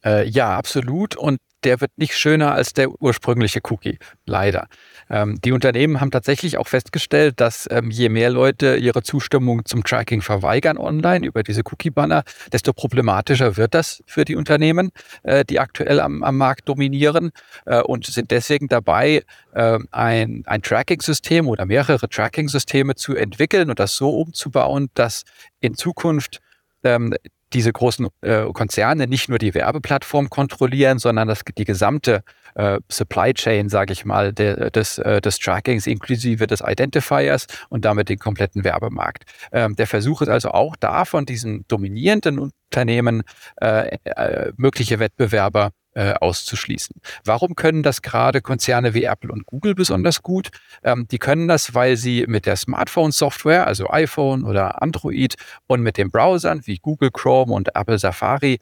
Äh, 0.05 0.29
ja, 0.29 0.57
absolut. 0.57 1.17
Und 1.17 1.41
der 1.65 1.81
wird 1.81 1.93
nicht 1.97 2.17
schöner 2.17 2.53
als 2.53 2.73
der 2.73 2.91
ursprüngliche 3.01 3.61
Cookie, 3.71 3.99
leider. 4.27 4.69
Ähm, 5.11 5.41
die 5.45 5.53
Unternehmen 5.53 6.01
haben 6.01 6.11
tatsächlich 6.11 6.59
auch 6.59 6.69
festgestellt, 6.69 7.41
dass 7.41 7.67
ähm, 7.71 7.91
je 7.91 8.09
mehr 8.09 8.31
Leute 8.31 8.77
ihre 8.77 9.03
Zustimmung 9.03 9.65
zum 9.65 9.85
Tracking 9.85 10.23
verweigern 10.23 10.79
online 10.79 11.27
über 11.27 11.43
diese 11.43 11.63
Cookie-Banner, 11.65 12.25
desto 12.53 12.73
problematischer 12.73 13.57
wird 13.57 13.75
das 13.75 14.03
für 14.07 14.25
die 14.25 14.37
Unternehmen, 14.37 14.91
äh, 15.23 15.45
die 15.45 15.61
aktuell 15.61 16.01
am, 16.01 16.23
am 16.23 16.37
Markt 16.37 16.69
dominieren 16.69 17.33
äh, 17.67 17.81
und 17.81 18.07
sind 18.07 18.31
deswegen 18.31 18.69
dabei, 18.69 19.23
äh, 19.53 19.79
ein, 19.91 20.43
ein 20.47 20.63
Tracking-System 20.63 21.49
oder 21.49 21.67
mehrere 21.67 22.09
Tracking-Systeme 22.09 22.95
zu 22.95 23.15
entwickeln 23.15 23.71
und 23.71 23.79
das 23.79 23.97
so 23.97 24.11
umzubauen, 24.11 24.91
dass 24.95 25.23
in 25.61 25.75
Zukunft 25.75 26.41
ähm, 26.83 27.15
diese 27.55 27.73
großen 27.73 28.09
äh, 28.21 28.45
Konzerne 28.53 29.07
nicht 29.07 29.29
nur 29.29 29.39
die 29.39 29.55
Werbeplattform 29.55 30.29
kontrollieren, 30.29 30.99
sondern 30.99 31.29
das, 31.29 31.43
die 31.57 31.65
gesamte 31.65 32.23
äh, 32.55 32.79
Supply 32.91 33.33
Chain, 33.33 33.69
sage 33.69 33.93
ich 33.93 34.05
mal, 34.05 34.33
de, 34.33 34.71
des, 34.71 34.99
äh, 34.99 35.21
des 35.21 35.39
Trackings 35.39 35.87
inklusive 35.87 36.47
des 36.47 36.61
Identifiers 36.61 37.47
und 37.69 37.85
damit 37.85 38.09
den 38.09 38.19
kompletten 38.19 38.65
Werbemarkt. 38.65 39.25
Ähm, 39.53 39.77
der 39.77 39.87
Versuch 39.87 40.23
ist 40.23 40.29
also 40.29 40.51
auch 40.51 40.77
da 40.77 41.05
von 41.05 41.27
diesen 41.27 41.65
dominierenden 41.69 42.39
Unternehmen 42.39 43.23
äh, 43.61 43.97
äh, 44.05 44.53
mögliche 44.57 44.99
Wettbewerber 44.99 45.71
äh, 45.95 46.15
auszuschließen. 46.15 46.97
Warum 47.25 47.55
können 47.55 47.83
das 47.83 48.03
gerade 48.03 48.41
Konzerne 48.41 48.95
wie 48.95 49.05
Apple 49.05 49.33
und 49.33 49.47
Google 49.47 49.75
besonders 49.75 50.23
gut? 50.23 50.51
Ähm, 50.83 51.07
die 51.11 51.19
können 51.19 51.49
das, 51.49 51.75
weil 51.75 51.97
sie 51.97 52.25
mit 52.27 52.47
der 52.47 52.57
Smartphone-Software, 52.57 53.67
also 53.67 53.89
iPhone 53.91 54.45
oder 54.45 54.83
Android 54.83 55.35
und 55.67 55.83
mit 55.83 55.97
den 55.97 56.11
Browsern 56.11 56.63
wie 56.65 56.79
Google 56.79 57.11
Chrome 57.11 57.53
und 57.53 57.75
Apple 57.75 57.99
Safari 57.99 58.59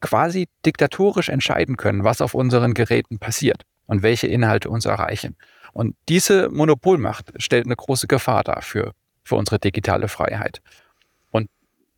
quasi 0.00 0.48
diktatorisch 0.64 1.28
entscheiden 1.28 1.76
können, 1.76 2.04
was 2.04 2.20
auf 2.20 2.34
unseren 2.34 2.74
Geräten 2.74 3.18
passiert 3.18 3.62
und 3.86 4.02
welche 4.02 4.26
Inhalte 4.26 4.70
uns 4.70 4.86
erreichen. 4.86 5.36
Und 5.72 5.96
diese 6.08 6.48
Monopolmacht 6.50 7.32
stellt 7.36 7.66
eine 7.66 7.76
große 7.76 8.06
Gefahr 8.06 8.44
dar 8.44 8.62
für, 8.62 8.92
für 9.24 9.36
unsere 9.36 9.58
digitale 9.58 10.08
Freiheit. 10.08 10.62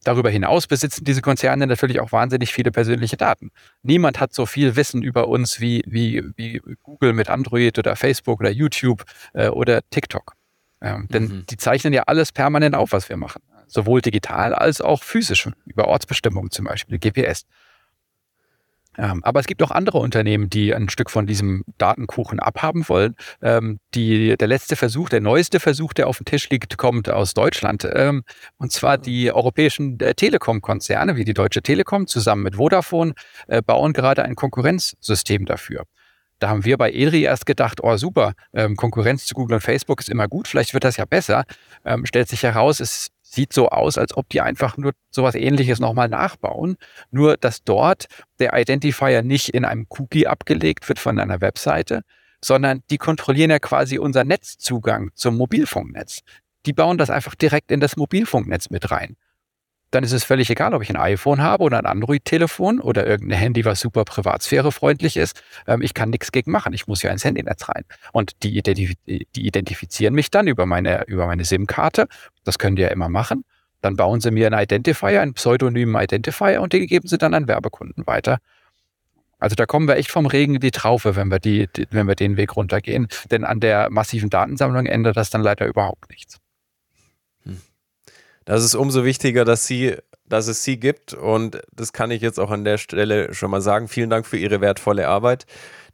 Darüber 0.04 0.30
hinaus 0.30 0.66
besitzen 0.66 1.04
diese 1.04 1.22
Konzerne 1.22 1.66
natürlich 1.66 2.00
auch 2.00 2.12
wahnsinnig 2.12 2.52
viele 2.52 2.72
persönliche 2.72 3.16
Daten. 3.16 3.50
Niemand 3.82 4.18
hat 4.18 4.34
so 4.34 4.46
viel 4.46 4.74
Wissen 4.74 5.02
über 5.02 5.28
uns 5.28 5.60
wie, 5.60 5.82
wie, 5.86 6.24
wie 6.36 6.60
Google 6.82 7.12
mit 7.12 7.30
Android 7.30 7.78
oder 7.78 7.94
Facebook 7.94 8.40
oder 8.40 8.50
YouTube 8.50 9.04
äh, 9.32 9.48
oder 9.48 9.82
TikTok. 9.90 10.34
Ähm, 10.80 11.06
denn 11.08 11.22
mhm. 11.24 11.46
die 11.46 11.56
zeichnen 11.56 11.92
ja 11.92 12.02
alles 12.04 12.32
permanent 12.32 12.74
auf, 12.74 12.92
was 12.92 13.08
wir 13.08 13.16
machen. 13.16 13.42
Sowohl 13.68 14.02
digital 14.02 14.54
als 14.54 14.80
auch 14.80 15.02
physisch, 15.02 15.48
über 15.64 15.86
Ortsbestimmungen 15.86 16.50
zum 16.50 16.64
Beispiel, 16.64 16.98
GPS. 16.98 17.46
Aber 18.96 19.40
es 19.40 19.46
gibt 19.46 19.62
auch 19.62 19.70
andere 19.70 19.98
Unternehmen, 19.98 20.50
die 20.50 20.74
ein 20.74 20.88
Stück 20.90 21.10
von 21.10 21.26
diesem 21.26 21.64
Datenkuchen 21.78 22.40
abhaben 22.40 22.88
wollen. 22.88 23.14
Ähm, 23.40 23.78
die, 23.94 24.36
der 24.36 24.48
letzte 24.48 24.76
Versuch, 24.76 25.08
der 25.08 25.20
neueste 25.20 25.60
Versuch, 25.60 25.94
der 25.94 26.08
auf 26.08 26.18
dem 26.18 26.26
Tisch 26.26 26.50
liegt, 26.50 26.76
kommt 26.76 27.08
aus 27.08 27.32
Deutschland. 27.32 27.88
Ähm, 27.90 28.22
und 28.58 28.70
zwar 28.72 28.98
die 28.98 29.32
europäischen 29.32 29.98
äh, 30.00 30.14
Telekom-Konzerne 30.14 31.16
wie 31.16 31.24
die 31.24 31.32
Deutsche 31.32 31.62
Telekom 31.62 32.06
zusammen 32.06 32.42
mit 32.42 32.56
Vodafone 32.56 33.14
äh, 33.46 33.62
bauen 33.62 33.94
gerade 33.94 34.24
ein 34.24 34.34
Konkurrenzsystem 34.34 35.46
dafür. 35.46 35.84
Da 36.38 36.48
haben 36.48 36.64
wir 36.64 36.76
bei 36.76 36.90
EDRI 36.90 37.22
erst 37.22 37.46
gedacht, 37.46 37.78
oh 37.82 37.96
super, 37.96 38.32
ähm, 38.52 38.76
Konkurrenz 38.76 39.26
zu 39.26 39.34
Google 39.34 39.54
und 39.54 39.60
Facebook 39.60 40.00
ist 40.00 40.08
immer 40.08 40.26
gut, 40.26 40.48
vielleicht 40.48 40.74
wird 40.74 40.82
das 40.84 40.96
ja 40.96 41.04
besser. 41.04 41.44
Stellt 42.04 42.28
sich 42.28 42.42
heraus, 42.42 42.80
es 42.80 43.10
sieht 43.32 43.52
so 43.52 43.68
aus, 43.68 43.98
als 43.98 44.16
ob 44.16 44.28
die 44.28 44.40
einfach 44.40 44.76
nur 44.76 44.92
sowas 45.10 45.34
ähnliches 45.34 45.80
nochmal 45.80 46.08
nachbauen. 46.08 46.76
Nur, 47.10 47.36
dass 47.36 47.64
dort 47.64 48.06
der 48.38 48.52
Identifier 48.58 49.22
nicht 49.22 49.48
in 49.50 49.64
einem 49.64 49.86
Cookie 49.88 50.26
abgelegt 50.26 50.88
wird 50.88 50.98
von 50.98 51.18
einer 51.18 51.40
Webseite, 51.40 52.02
sondern 52.44 52.82
die 52.90 52.98
kontrollieren 52.98 53.50
ja 53.50 53.58
quasi 53.58 53.98
unser 53.98 54.24
Netzzugang 54.24 55.10
zum 55.14 55.36
Mobilfunknetz. 55.36 56.20
Die 56.66 56.72
bauen 56.72 56.98
das 56.98 57.10
einfach 57.10 57.34
direkt 57.34 57.70
in 57.70 57.80
das 57.80 57.96
Mobilfunknetz 57.96 58.70
mit 58.70 58.90
rein 58.90 59.16
dann 59.92 60.04
ist 60.04 60.12
es 60.12 60.24
völlig 60.24 60.50
egal, 60.50 60.74
ob 60.74 60.82
ich 60.82 60.90
ein 60.90 60.96
iPhone 60.96 61.42
habe 61.42 61.62
oder 61.62 61.78
ein 61.78 61.86
Android-Telefon 61.86 62.80
oder 62.80 63.06
irgendein 63.06 63.38
Handy, 63.38 63.64
was 63.64 63.78
super 63.78 64.04
privatsphärefreundlich 64.04 65.16
ist. 65.16 65.42
Ähm, 65.66 65.82
ich 65.82 65.94
kann 65.94 66.10
nichts 66.10 66.32
gegen 66.32 66.50
machen. 66.50 66.72
Ich 66.72 66.86
muss 66.86 67.02
ja 67.02 67.10
ins 67.10 67.24
Handynetz 67.24 67.68
rein. 67.68 67.84
Und 68.12 68.42
die, 68.42 68.56
identif 68.56 68.94
die 69.06 69.26
identifizieren 69.34 70.14
mich 70.14 70.30
dann 70.30 70.48
über 70.48 70.66
meine, 70.66 71.04
über 71.06 71.26
meine 71.26 71.44
SIM-Karte. 71.44 72.08
Das 72.42 72.58
können 72.58 72.76
die 72.76 72.82
ja 72.82 72.88
immer 72.88 73.10
machen. 73.10 73.44
Dann 73.82 73.96
bauen 73.96 74.20
sie 74.20 74.30
mir 74.30 74.46
einen 74.46 74.60
Identifier, 74.60 75.20
einen 75.20 75.34
pseudonymen 75.34 76.00
Identifier 76.00 76.62
und 76.62 76.72
den 76.72 76.86
geben 76.86 77.06
sie 77.06 77.18
dann 77.18 77.34
an 77.34 77.46
Werbekunden 77.46 78.06
weiter. 78.06 78.38
Also 79.38 79.56
da 79.56 79.66
kommen 79.66 79.88
wir 79.88 79.96
echt 79.96 80.10
vom 80.10 80.26
Regen 80.26 80.54
in 80.54 80.60
die 80.60 80.70
Traufe, 80.70 81.16
wenn 81.16 81.28
wir, 81.28 81.40
die, 81.40 81.68
die, 81.76 81.86
wenn 81.90 82.06
wir 82.06 82.14
den 82.14 82.36
Weg 82.36 82.56
runtergehen. 82.56 83.08
Denn 83.30 83.44
an 83.44 83.60
der 83.60 83.90
massiven 83.90 84.30
Datensammlung 84.30 84.86
ändert 84.86 85.16
das 85.16 85.30
dann 85.30 85.42
leider 85.42 85.66
überhaupt 85.66 86.08
nichts. 86.10 86.38
Das 88.44 88.64
ist 88.64 88.74
umso 88.74 89.04
wichtiger, 89.04 89.44
dass 89.44 89.66
sie, 89.66 89.96
dass 90.26 90.48
es 90.48 90.64
sie 90.64 90.78
gibt. 90.78 91.14
Und 91.14 91.60
das 91.72 91.92
kann 91.92 92.10
ich 92.10 92.22
jetzt 92.22 92.40
auch 92.40 92.50
an 92.50 92.64
der 92.64 92.78
Stelle 92.78 93.32
schon 93.34 93.50
mal 93.50 93.60
sagen. 93.60 93.88
Vielen 93.88 94.10
Dank 94.10 94.26
für 94.26 94.36
Ihre 94.36 94.60
wertvolle 94.60 95.08
Arbeit, 95.08 95.46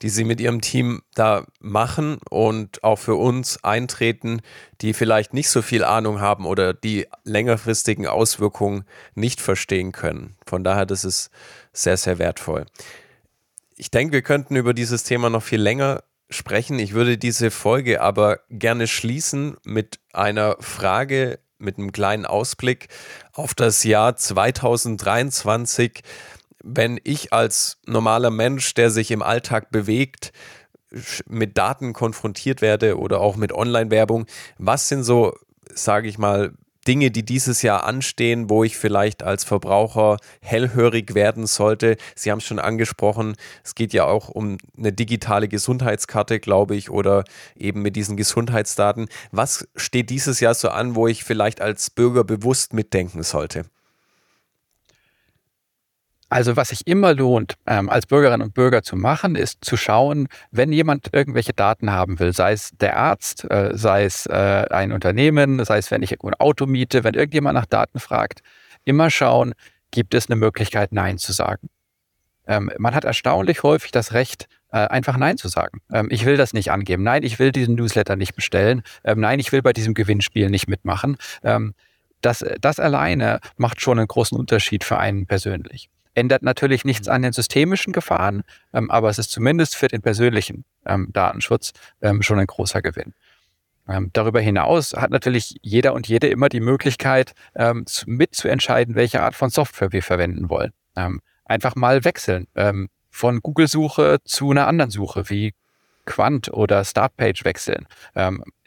die 0.02 0.08
Sie 0.08 0.24
mit 0.24 0.40
Ihrem 0.40 0.60
Team 0.60 1.02
da 1.14 1.46
machen 1.60 2.18
und 2.30 2.82
auch 2.84 2.98
für 2.98 3.16
uns 3.16 3.62
eintreten, 3.64 4.40
die 4.80 4.94
vielleicht 4.94 5.34
nicht 5.34 5.50
so 5.50 5.62
viel 5.62 5.84
Ahnung 5.84 6.20
haben 6.20 6.46
oder 6.46 6.72
die 6.72 7.06
längerfristigen 7.24 8.06
Auswirkungen 8.06 8.84
nicht 9.14 9.40
verstehen 9.40 9.92
können. 9.92 10.36
Von 10.46 10.64
daher, 10.64 10.86
das 10.86 11.04
ist 11.04 11.30
sehr, 11.72 11.96
sehr 11.96 12.18
wertvoll. 12.18 12.66
Ich 13.76 13.90
denke, 13.90 14.12
wir 14.12 14.22
könnten 14.22 14.56
über 14.56 14.74
dieses 14.74 15.04
Thema 15.04 15.30
noch 15.30 15.42
viel 15.42 15.60
länger 15.60 16.02
sprechen. 16.30 16.78
Ich 16.78 16.94
würde 16.94 17.18
diese 17.18 17.50
Folge 17.50 18.00
aber 18.00 18.40
gerne 18.50 18.86
schließen 18.86 19.56
mit 19.64 20.00
einer 20.12 20.56
Frage 20.60 21.38
mit 21.58 21.78
einem 21.78 21.92
kleinen 21.92 22.26
Ausblick 22.26 22.88
auf 23.32 23.54
das 23.54 23.84
Jahr 23.84 24.16
2023. 24.16 26.02
Wenn 26.62 27.00
ich 27.04 27.32
als 27.32 27.78
normaler 27.86 28.30
Mensch, 28.30 28.74
der 28.74 28.90
sich 28.90 29.10
im 29.10 29.22
Alltag 29.22 29.70
bewegt, 29.70 30.32
mit 31.26 31.58
Daten 31.58 31.92
konfrontiert 31.92 32.62
werde 32.62 32.98
oder 32.98 33.20
auch 33.20 33.36
mit 33.36 33.52
Online-Werbung, 33.52 34.26
was 34.58 34.88
sind 34.88 35.02
so, 35.04 35.36
sage 35.74 36.08
ich 36.08 36.18
mal, 36.18 36.52
Dinge, 36.88 37.10
die 37.10 37.22
dieses 37.22 37.60
Jahr 37.60 37.84
anstehen, 37.84 38.48
wo 38.48 38.64
ich 38.64 38.78
vielleicht 38.78 39.22
als 39.22 39.44
Verbraucher 39.44 40.16
hellhörig 40.40 41.14
werden 41.14 41.46
sollte. 41.46 41.98
Sie 42.14 42.30
haben 42.30 42.38
es 42.38 42.44
schon 42.44 42.58
angesprochen, 42.58 43.36
es 43.62 43.74
geht 43.74 43.92
ja 43.92 44.06
auch 44.06 44.30
um 44.30 44.56
eine 44.76 44.92
digitale 44.92 45.48
Gesundheitskarte, 45.48 46.40
glaube 46.40 46.76
ich, 46.76 46.88
oder 46.88 47.24
eben 47.54 47.82
mit 47.82 47.94
diesen 47.94 48.16
Gesundheitsdaten. 48.16 49.08
Was 49.32 49.68
steht 49.76 50.08
dieses 50.08 50.40
Jahr 50.40 50.54
so 50.54 50.70
an, 50.70 50.94
wo 50.94 51.06
ich 51.06 51.24
vielleicht 51.24 51.60
als 51.60 51.90
Bürger 51.90 52.24
bewusst 52.24 52.72
mitdenken 52.72 53.22
sollte? 53.22 53.66
Also 56.30 56.56
was 56.56 56.68
sich 56.68 56.86
immer 56.86 57.14
lohnt, 57.14 57.54
ähm, 57.66 57.88
als 57.88 58.06
Bürgerinnen 58.06 58.42
und 58.42 58.54
Bürger 58.54 58.82
zu 58.82 58.96
machen, 58.96 59.34
ist 59.34 59.64
zu 59.64 59.76
schauen, 59.78 60.28
wenn 60.50 60.72
jemand 60.72 61.08
irgendwelche 61.12 61.54
Daten 61.54 61.90
haben 61.90 62.18
will, 62.18 62.34
sei 62.34 62.52
es 62.52 62.72
der 62.78 62.98
Arzt, 62.98 63.50
äh, 63.50 63.70
sei 63.72 64.04
es 64.04 64.26
äh, 64.26 64.66
ein 64.70 64.92
Unternehmen, 64.92 65.64
sei 65.64 65.78
es, 65.78 65.90
wenn 65.90 66.02
ich 66.02 66.12
ein 66.12 66.34
Auto 66.34 66.66
miete, 66.66 67.02
wenn 67.02 67.14
irgendjemand 67.14 67.54
nach 67.54 67.66
Daten 67.66 67.98
fragt, 67.98 68.42
immer 68.84 69.10
schauen, 69.10 69.54
gibt 69.90 70.12
es 70.12 70.28
eine 70.28 70.36
Möglichkeit, 70.36 70.92
Nein 70.92 71.16
zu 71.16 71.32
sagen. 71.32 71.70
Ähm, 72.46 72.70
man 72.78 72.94
hat 72.94 73.04
erstaunlich 73.04 73.62
häufig 73.62 73.90
das 73.90 74.12
Recht, 74.12 74.48
äh, 74.70 74.78
einfach 74.78 75.16
Nein 75.16 75.38
zu 75.38 75.48
sagen. 75.48 75.80
Ähm, 75.90 76.08
ich 76.10 76.26
will 76.26 76.36
das 76.36 76.52
nicht 76.52 76.70
angeben. 76.70 77.02
Nein, 77.02 77.22
ich 77.22 77.38
will 77.38 77.52
diesen 77.52 77.74
Newsletter 77.74 78.16
nicht 78.16 78.34
bestellen. 78.34 78.82
Ähm, 79.02 79.20
nein, 79.20 79.38
ich 79.38 79.52
will 79.52 79.62
bei 79.62 79.72
diesem 79.72 79.94
Gewinnspiel 79.94 80.50
nicht 80.50 80.68
mitmachen. 80.68 81.16
Ähm, 81.42 81.74
das, 82.20 82.44
das 82.60 82.80
alleine 82.80 83.40
macht 83.56 83.80
schon 83.80 83.98
einen 83.98 84.08
großen 84.08 84.36
Unterschied 84.36 84.84
für 84.84 84.98
einen 84.98 85.26
persönlich. 85.26 85.88
Ändert 86.14 86.42
natürlich 86.42 86.84
nichts 86.84 87.06
mhm. 87.06 87.14
an 87.14 87.22
den 87.22 87.32
systemischen 87.32 87.92
Gefahren, 87.92 88.42
ähm, 88.72 88.90
aber 88.90 89.10
es 89.10 89.18
ist 89.18 89.30
zumindest 89.30 89.76
für 89.76 89.88
den 89.88 90.02
persönlichen 90.02 90.64
ähm, 90.86 91.08
Datenschutz 91.12 91.72
ähm, 92.02 92.22
schon 92.22 92.38
ein 92.38 92.46
großer 92.46 92.82
Gewinn. 92.82 93.14
Ähm, 93.88 94.10
darüber 94.12 94.40
hinaus 94.40 94.92
hat 94.92 95.10
natürlich 95.10 95.56
jeder 95.62 95.94
und 95.94 96.08
jede 96.08 96.28
immer 96.28 96.48
die 96.48 96.60
Möglichkeit, 96.60 97.32
ähm, 97.54 97.86
mitzuentscheiden, 98.06 98.94
welche 98.94 99.22
Art 99.22 99.34
von 99.34 99.50
Software 99.50 99.92
wir 99.92 100.02
verwenden 100.02 100.50
wollen. 100.50 100.72
Ähm, 100.96 101.20
einfach 101.44 101.74
mal 101.76 102.04
wechseln 102.04 102.46
von 103.10 103.40
Google-Suche 103.40 104.18
zu 104.24 104.50
einer 104.50 104.66
anderen 104.66 104.90
Suche 104.90 105.30
wie 105.30 105.54
Quant 106.04 106.52
oder 106.52 106.84
Startpage 106.84 107.42
wechseln. 107.46 107.86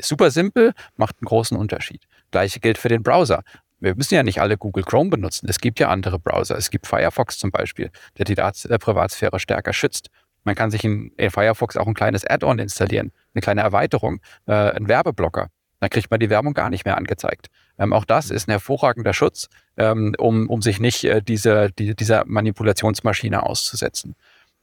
super 0.02 0.32
simpel, 0.32 0.74
macht 0.96 1.18
einen 1.22 1.28
großen 1.28 1.56
Unterschied. 1.56 2.02
Gleiche 2.32 2.60
gilt 2.60 2.80
für 2.80 2.90
den 2.90 3.04
Browser 3.04 3.44
wir 3.82 3.96
müssen 3.96 4.14
ja 4.14 4.24
nicht 4.24 4.40
alle 4.40 4.58
Google 4.58 4.84
Chrome 4.84 5.10
benutzen. 5.10 5.48
Es 5.50 5.60
gibt 5.60 5.80
ja 5.80 5.90
andere 5.90 6.20
Browser. 6.20 6.58
Es 6.58 6.70
gibt 6.70 6.88
Firefox 6.88 7.38
zum 7.38 7.52
Beispiel, 7.52 7.92
der 8.18 8.26
die 8.26 8.38
äh, 8.38 8.80
Privatsphäre 8.80 9.40
stärker 9.40 9.74
schützt. 9.74 10.10
Man 10.44 10.56
kann 10.56 10.72
sich 10.72 10.84
in, 10.84 11.12
Firefox 11.30 11.78
auch 11.78 11.88
ein 11.88 11.94
kleines 11.94 12.26
Add-on 12.26 12.60
installieren, 12.60 13.12
eine 13.34 13.42
kleine 13.42 13.62
Erweiterung, 13.62 14.22
äh, 14.48 14.54
ein 14.54 14.88
Werbeblocker. 14.88 15.50
Dann 15.80 15.90
kriegt 15.90 16.12
man 16.12 16.20
die 16.20 16.30
Werbung 16.30 16.54
gar 16.54 16.70
nicht 16.70 16.86
mehr 16.86 16.98
angezeigt. 16.98 17.48
Ähm, 17.78 17.92
auch 17.92 18.06
das 18.06 18.30
ist 18.30 18.48
ein 18.48 18.52
hervorragender 18.52 19.14
Schutz, 19.14 19.50
ähm, 19.78 20.16
um, 20.18 20.48
um 20.48 20.62
sich 20.62 20.80
nicht 20.80 21.04
äh, 21.04 21.22
diese, 21.22 21.72
die, 21.72 21.96
dieser 21.96 22.24
Manipulationsmaschine 22.26 23.44
auszusetzen. 23.44 24.16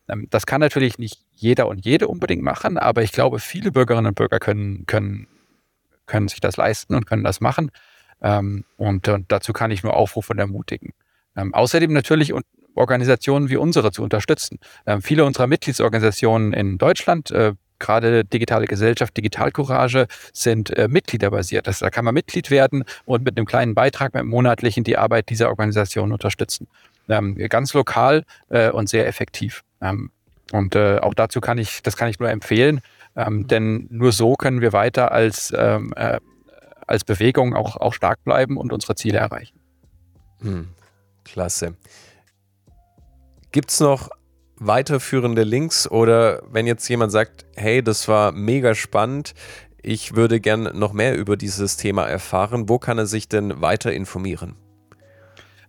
Ähm, 0.09 0.29
das 0.31 0.47
kann 0.47 0.61
natürlich 0.61 0.99
nicht 0.99 1.25
jeder 1.35 1.67
und 1.67 1.85
jede 1.85 2.07
unbedingt 2.07 2.43
machen, 2.43 2.79
aber 2.79 3.03
ich 3.03 3.13
glaube, 3.13 3.41
viele 3.41 3.73
Bürgerinnen 3.73 4.07
und 4.07 4.15
Bürger 4.15 4.39
können, 4.39 4.87
können, 4.87 5.27
können 6.07 6.29
sich 6.29 6.41
das 6.41 6.57
leisten 6.57 6.95
und 6.95 7.07
können 7.07 7.25
das 7.25 7.41
machen. 7.41 7.71
Ähm, 8.23 8.65
und, 8.77 9.09
und, 9.09 9.31
dazu 9.31 9.53
kann 9.53 9.71
ich 9.71 9.83
nur 9.83 9.95
aufrufen 9.95 10.33
und 10.33 10.39
ermutigen. 10.39 10.93
Ähm, 11.37 11.55
außerdem 11.55 11.93
natürlich 11.93 12.33
Organisationen 12.75 13.49
wie 13.49 13.57
unsere 13.57 13.93
zu 13.93 14.03
unterstützen. 14.03 14.59
Ähm, 14.87 15.03
viele 15.03 15.25
unserer 15.25 15.47
Mitgliedsorganisationen 15.47 16.53
in 16.53 16.79
Deutschland 16.79 17.31
äh, 17.31 17.55
gerade 17.79 18.25
digitale 18.25 18.67
Gesellschaft, 18.67 19.17
Digitalcourage 19.17 20.07
sind 20.33 20.77
äh, 20.77 20.89
mitgliederbasiert. 20.89 21.67
Das, 21.67 21.79
da 21.79 21.91
kann 21.91 22.05
man 22.05 22.15
Mitglied 22.15 22.51
werden 22.51 22.85
und 23.05 23.25
mit 23.25 23.37
einem 23.37 23.47
kleinen 23.47 23.75
Beitrag 23.75 24.15
mit 24.15 24.25
monatlichen 24.25 24.85
die 24.85 24.97
Arbeit 24.97 25.29
dieser 25.31 25.49
Organisation 25.49 26.13
unterstützen. 26.13 26.67
Ähm, 27.09 27.37
ganz 27.49 27.73
lokal 27.75 28.25
äh, 28.49 28.71
und 28.71 28.89
sehr 28.89 29.07
effektiv. 29.07 29.63
Ähm, 29.81 30.11
und 30.53 30.75
äh, 30.75 30.99
auch 30.99 31.15
dazu 31.15 31.41
kann 31.41 31.59
ich, 31.59 31.83
das 31.83 31.97
kann 31.97 32.09
ich 32.09 32.19
nur 32.19 32.31
empfehlen, 32.31 32.81
ähm, 33.17 33.47
denn 33.47 33.87
nur 33.91 34.13
so 34.13 34.35
können 34.35 34.61
wir 34.61 34.73
weiter 34.73 35.13
als, 35.13 35.51
äh, 35.51 35.79
als 36.89 37.05
Bewegung 37.05 37.55
auch, 37.55 37.77
auch 37.77 37.95
stark 37.95 38.25
bleiben 38.25 38.57
und 38.57 38.73
unsere 38.73 38.95
Ziele 38.95 39.19
erreichen. 39.19 39.59
Hm, 40.41 40.69
klasse. 41.25 41.77
Gibt 43.53 43.71
es 43.71 43.81
noch 43.81 44.11
weiterführende 44.57 45.43
Links 45.43 45.89
oder 45.89 46.43
wenn 46.51 46.67
jetzt 46.67 46.89
jemand 46.89 47.13
sagt, 47.13 47.47
hey, 47.57 47.83
das 47.83 48.09
war 48.09 48.33
mega 48.33 48.75
spannend, 48.75 49.35
ich 49.83 50.17
würde 50.17 50.41
gern 50.41 50.77
noch 50.79 50.93
mehr 50.93 51.17
über 51.17 51.37
dieses 51.37 51.77
Thema 51.77 52.07
erfahren, 52.07 52.69
wo 52.69 52.79
kann 52.79 52.99
er 52.99 53.07
sich 53.07 53.29
denn 53.29 53.61
weiter 53.61 53.93
informieren? 53.93 54.57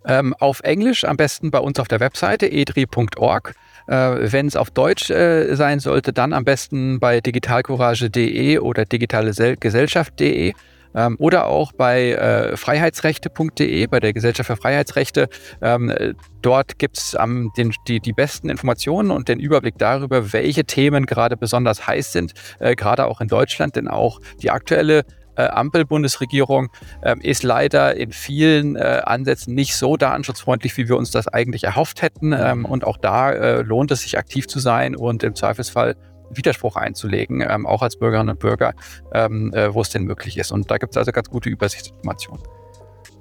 Ähm, 0.05 0.34
auf 0.39 0.61
Englisch 0.61 1.03
am 1.03 1.17
besten 1.17 1.51
bei 1.51 1.59
uns 1.59 1.80
auf 1.80 1.88
der 1.88 1.99
Webseite 1.99 2.51
edri.org. 2.51 3.53
Äh, 3.88 3.93
Wenn 4.32 4.47
es 4.47 4.55
auf 4.55 4.72
Deutsch 4.72 5.09
äh, 5.09 5.55
sein 5.55 5.80
sollte, 5.80 6.13
dann 6.13 6.34
am 6.34 6.45
besten 6.45 6.99
bei 6.99 7.22
digitalcourage.de 7.22 8.59
oder 8.59 8.86
digitalegesellschaft.de 8.86 10.53
ähm, 10.96 11.16
oder 11.20 11.48
auch 11.48 11.72
bei 11.72 12.12
äh, 12.12 12.58
freiheitsrechte.de, 12.58 13.88
bei 13.88 14.00
der 14.00 14.14
Gesellschaft 14.14 14.48
für 14.48 14.56
Freiheitsrechte. 14.56 15.30
Ähm, 15.62 16.16
dort 16.42 16.80
gibt 16.80 16.98
es 16.98 17.18
ähm, 17.20 17.52
die, 17.88 18.00
die 18.00 18.14
besten 18.14 18.50
Informationen 18.50 19.12
und 19.12 19.28
den 19.28 19.40
Überblick 19.40 19.78
darüber, 19.78 20.34
welche 20.34 20.66
Themen 20.66 21.06
gerade 21.06 21.38
besonders 21.38 21.88
heiß 21.88 22.12
sind, 22.12 22.34
äh, 22.60 22.76
gerade 22.76 23.06
auch 23.06 23.22
in 23.22 23.28
Deutschland, 23.28 23.76
denn 23.76 23.88
auch 23.88 24.20
die 24.42 24.52
aktuelle 24.52 25.04
äh, 25.40 25.48
Ampel-Bundesregierung 25.48 26.70
äh, 27.02 27.16
ist 27.22 27.44
leider 27.44 27.96
in 27.96 28.12
vielen 28.12 28.76
äh, 28.76 29.02
Ansätzen 29.06 29.56
nicht 29.56 29.76
so 29.76 29.96
datenschutzfreundlich, 29.96 30.76
wie 30.78 30.90
wir 30.90 30.98
uns 30.98 31.12
das 31.12 31.28
eigentlich 31.28 31.64
erhofft 31.64 32.02
hätten. 32.02 32.34
Ähm, 32.34 32.66
und 32.66 32.84
auch 32.84 32.98
da 32.98 33.32
äh, 33.32 33.62
lohnt 33.62 33.92
es 33.92 34.02
sich 34.02 34.18
aktiv 34.18 34.48
zu 34.48 34.60
sein 34.60 34.96
und 34.96 35.24
im 35.24 35.36
Zweifelsfall 35.36 35.96
Widerspruch 36.32 36.75
einzulegen, 36.75 37.41
ähm, 37.47 37.65
auch 37.65 37.82
als 37.82 37.97
Bürgerinnen 37.97 38.30
und 38.30 38.39
Bürger, 38.39 38.73
ähm, 39.13 39.53
äh, 39.53 39.73
wo 39.73 39.82
es 39.82 39.89
denn 39.89 40.03
möglich 40.03 40.38
ist. 40.38 40.51
Und 40.51 40.69
da 40.69 40.77
gibt 40.77 40.93
es 40.93 40.97
also 40.97 41.11
ganz 41.11 41.30
gute 41.30 41.49
Übersichtsinformationen. 41.49 42.43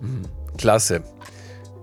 Mhm. 0.00 0.22
Klasse. 0.56 1.02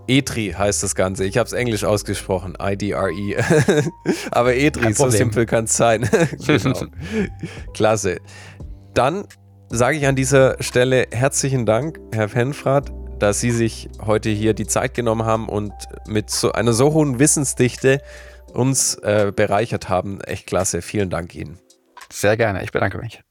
ETRI 0.07 0.53
heißt 0.57 0.83
das 0.83 0.95
Ganze. 0.95 1.25
Ich 1.25 1.37
habe 1.37 1.47
es 1.47 1.53
englisch 1.53 1.83
ausgesprochen. 1.83 2.55
I-D-R-E. 2.61 3.37
Aber 4.31 4.55
ETRI, 4.55 4.93
so 4.93 5.09
simpel 5.09 5.45
kann 5.45 5.65
es 5.65 5.75
sein. 5.75 6.07
genau. 6.45 6.79
Klasse. 7.73 8.19
Dann 8.93 9.25
sage 9.69 9.97
ich 9.97 10.05
an 10.05 10.15
dieser 10.15 10.61
Stelle 10.61 11.07
herzlichen 11.11 11.65
Dank, 11.65 11.99
Herr 12.13 12.27
Penfrath, 12.27 12.91
dass 13.19 13.39
Sie 13.39 13.51
sich 13.51 13.89
heute 14.05 14.29
hier 14.29 14.53
die 14.53 14.67
Zeit 14.67 14.93
genommen 14.93 15.25
haben 15.25 15.49
und 15.49 15.73
mit 16.07 16.29
so 16.29 16.51
einer 16.51 16.73
so 16.73 16.93
hohen 16.93 17.17
Wissensdichte 17.17 18.01
uns 18.53 18.95
äh, 18.95 19.31
bereichert 19.35 19.89
haben. 19.89 20.21
Echt 20.21 20.47
klasse. 20.47 20.81
Vielen 20.81 21.09
Dank 21.09 21.35
Ihnen. 21.35 21.59
Sehr 22.11 22.37
gerne. 22.37 22.63
Ich 22.63 22.71
bedanke 22.71 22.97
mich. 22.97 23.24